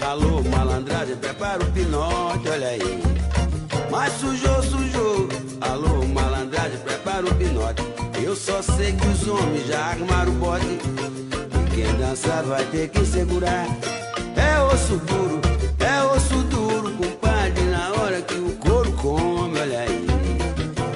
Alô, 0.00 0.44
malandragem, 0.44 1.16
prepara 1.16 1.60
o 1.60 1.66
pinote, 1.72 2.48
olha 2.48 2.68
aí. 2.68 3.02
Mas 3.90 4.12
sujou, 4.12 4.62
sujou. 4.62 5.28
Alô, 5.60 6.06
malandragem, 6.06 6.78
prepara 6.78 7.26
o 7.26 7.34
pinote. 7.34 7.82
Eu 8.22 8.36
só 8.36 8.62
sei 8.62 8.92
que 8.92 9.08
os 9.08 9.26
homens 9.26 9.66
já 9.66 9.86
armaram 9.86 10.30
o 10.30 10.36
bote. 10.36 10.64
E 10.66 11.74
quem 11.74 11.96
dançar 11.96 12.44
vai 12.44 12.64
ter 12.66 12.88
que 12.90 13.04
segurar. 13.04 13.66
É 14.36 14.60
osso 14.72 14.98
duro, 14.98 15.40
é 15.80 16.02
osso 16.04 16.36
duro, 16.44 16.92
compadre, 16.92 17.64
na 17.64 17.90
hora 18.00 18.22
que 18.22 18.34
o 18.34 18.52
couro 18.52 18.92
come, 18.92 19.58
olha 19.58 19.80
aí. 19.80 20.06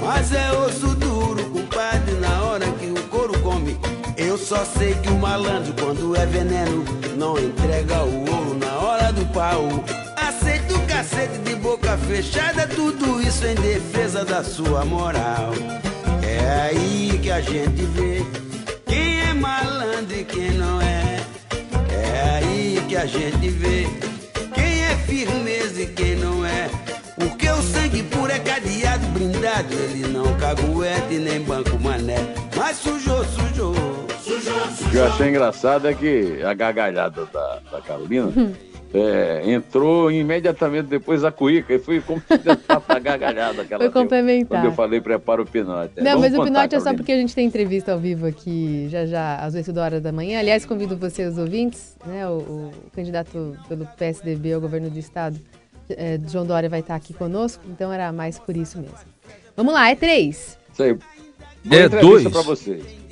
Mas 0.00 0.32
é 0.32 0.52
osso 0.52 0.94
duro, 0.94 1.42
compadre, 1.46 2.14
na 2.20 2.40
hora 2.40 2.66
que 2.66 2.86
o 2.86 3.02
couro 3.08 3.36
come. 3.40 3.76
Eu 4.16 4.38
só 4.38 4.64
sei 4.64 4.93
malandro, 5.34 5.74
quando 5.80 6.14
é 6.14 6.24
veneno, 6.26 6.84
não 7.16 7.36
entrega 7.36 8.04
o 8.04 8.30
ouro 8.30 8.56
na 8.56 8.72
hora 8.78 9.12
do 9.12 9.26
pau. 9.32 9.68
Aceita 10.16 10.74
o 10.74 10.86
cacete 10.86 11.38
de 11.38 11.56
boca 11.56 11.98
fechada, 11.98 12.68
tudo 12.68 13.20
isso 13.20 13.44
em 13.44 13.56
defesa 13.56 14.24
da 14.24 14.44
sua 14.44 14.84
moral. 14.84 15.52
É 16.22 16.68
aí 16.68 17.18
que 17.20 17.32
a 17.32 17.40
gente 17.40 17.82
vê 17.82 18.24
quem 18.86 19.22
é 19.22 19.34
malandro 19.34 20.16
e 20.16 20.24
quem 20.24 20.52
não 20.52 20.80
é. 20.80 21.20
É 21.90 22.36
aí 22.36 22.84
que 22.88 22.96
a 22.96 23.06
gente 23.06 23.48
vê 23.48 23.88
quem 24.54 24.84
é 24.84 24.96
firmeza 25.04 25.82
e 25.82 25.86
quem 25.86 26.14
não 26.14 26.46
é. 26.46 26.70
Porque 27.18 27.48
o 27.48 27.60
sangue 27.60 28.04
puro 28.04 28.30
é 28.30 28.38
cadeado, 28.38 29.04
blindado. 29.08 29.74
Ele 29.74 30.06
não 30.06 30.32
caguete 30.36 31.18
nem 31.18 31.40
banco 31.40 31.76
mané. 31.80 32.18
Mas 32.56 32.76
sujou, 32.76 33.24
sujou. 33.24 33.43
Que 34.94 34.98
eu 34.98 35.06
achei 35.06 35.28
engraçado 35.28 35.88
é 35.88 35.92
que 35.92 36.40
a 36.44 36.54
gargalhada 36.54 37.26
da, 37.26 37.58
da 37.72 37.80
Carolina 37.80 38.32
é, 38.94 39.42
entrou 39.44 40.08
imediatamente 40.08 40.86
depois 40.86 41.22
da 41.22 41.32
cuíca 41.32 41.74
e 41.74 41.80
fui 41.80 42.00
complementar 42.00 42.80
a 42.86 42.98
gargalhada 43.00 43.64
que 43.64 43.74
ela 43.74 43.82
Foi 43.82 43.92
complementar. 43.92 44.60
Quando 44.60 44.66
eu 44.66 44.72
falei 44.72 45.00
prepara 45.00 45.42
o 45.42 45.44
pinote. 45.44 46.00
Não, 46.00 46.20
mas 46.20 46.32
o 46.32 46.44
pinote 46.44 46.76
é 46.76 46.78
só 46.78 46.94
porque 46.94 47.10
a 47.10 47.16
gente 47.16 47.34
tem 47.34 47.44
entrevista 47.44 47.90
ao 47.90 47.98
vivo 47.98 48.24
aqui 48.24 48.86
já 48.88 49.04
já 49.04 49.34
às 49.38 49.56
8 49.56 49.76
horas 49.76 50.00
da 50.00 50.12
manhã. 50.12 50.38
Aliás, 50.38 50.64
convido 50.64 50.96
você, 50.96 51.24
os 51.24 51.38
ouvintes, 51.38 51.96
né, 52.06 52.24
o, 52.28 52.38
o 52.38 52.72
candidato 52.94 53.58
pelo 53.68 53.88
PSDB 53.98 54.52
ao 54.52 54.60
governo 54.60 54.88
do 54.90 54.98
estado, 55.00 55.36
é, 55.90 56.20
João 56.28 56.46
Dória, 56.46 56.68
vai 56.68 56.78
estar 56.78 56.94
aqui 56.94 57.12
conosco, 57.12 57.64
então 57.68 57.92
era 57.92 58.12
mais 58.12 58.38
por 58.38 58.56
isso 58.56 58.78
mesmo. 58.78 58.94
Vamos 59.56 59.74
lá, 59.74 59.90
é 59.90 59.96
três. 59.96 60.56
Isso 60.72 60.82
aí. 60.84 60.96
Boa 61.64 61.82
é 61.82 61.88
dois. 61.88 62.28
para 62.28 62.42
vocês. 62.42 63.03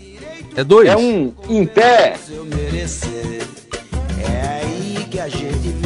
É 0.54 0.62
dois? 0.62 0.88
É 0.88 0.96
um 0.96 1.32
em 1.48 1.66
pé. 1.66 2.14
Se 2.16 2.34
eu 2.34 2.44
merecer, 2.44 3.42
é 4.20 4.60
aí 4.60 5.06
que 5.10 5.18
a 5.18 5.28
gente 5.28 5.81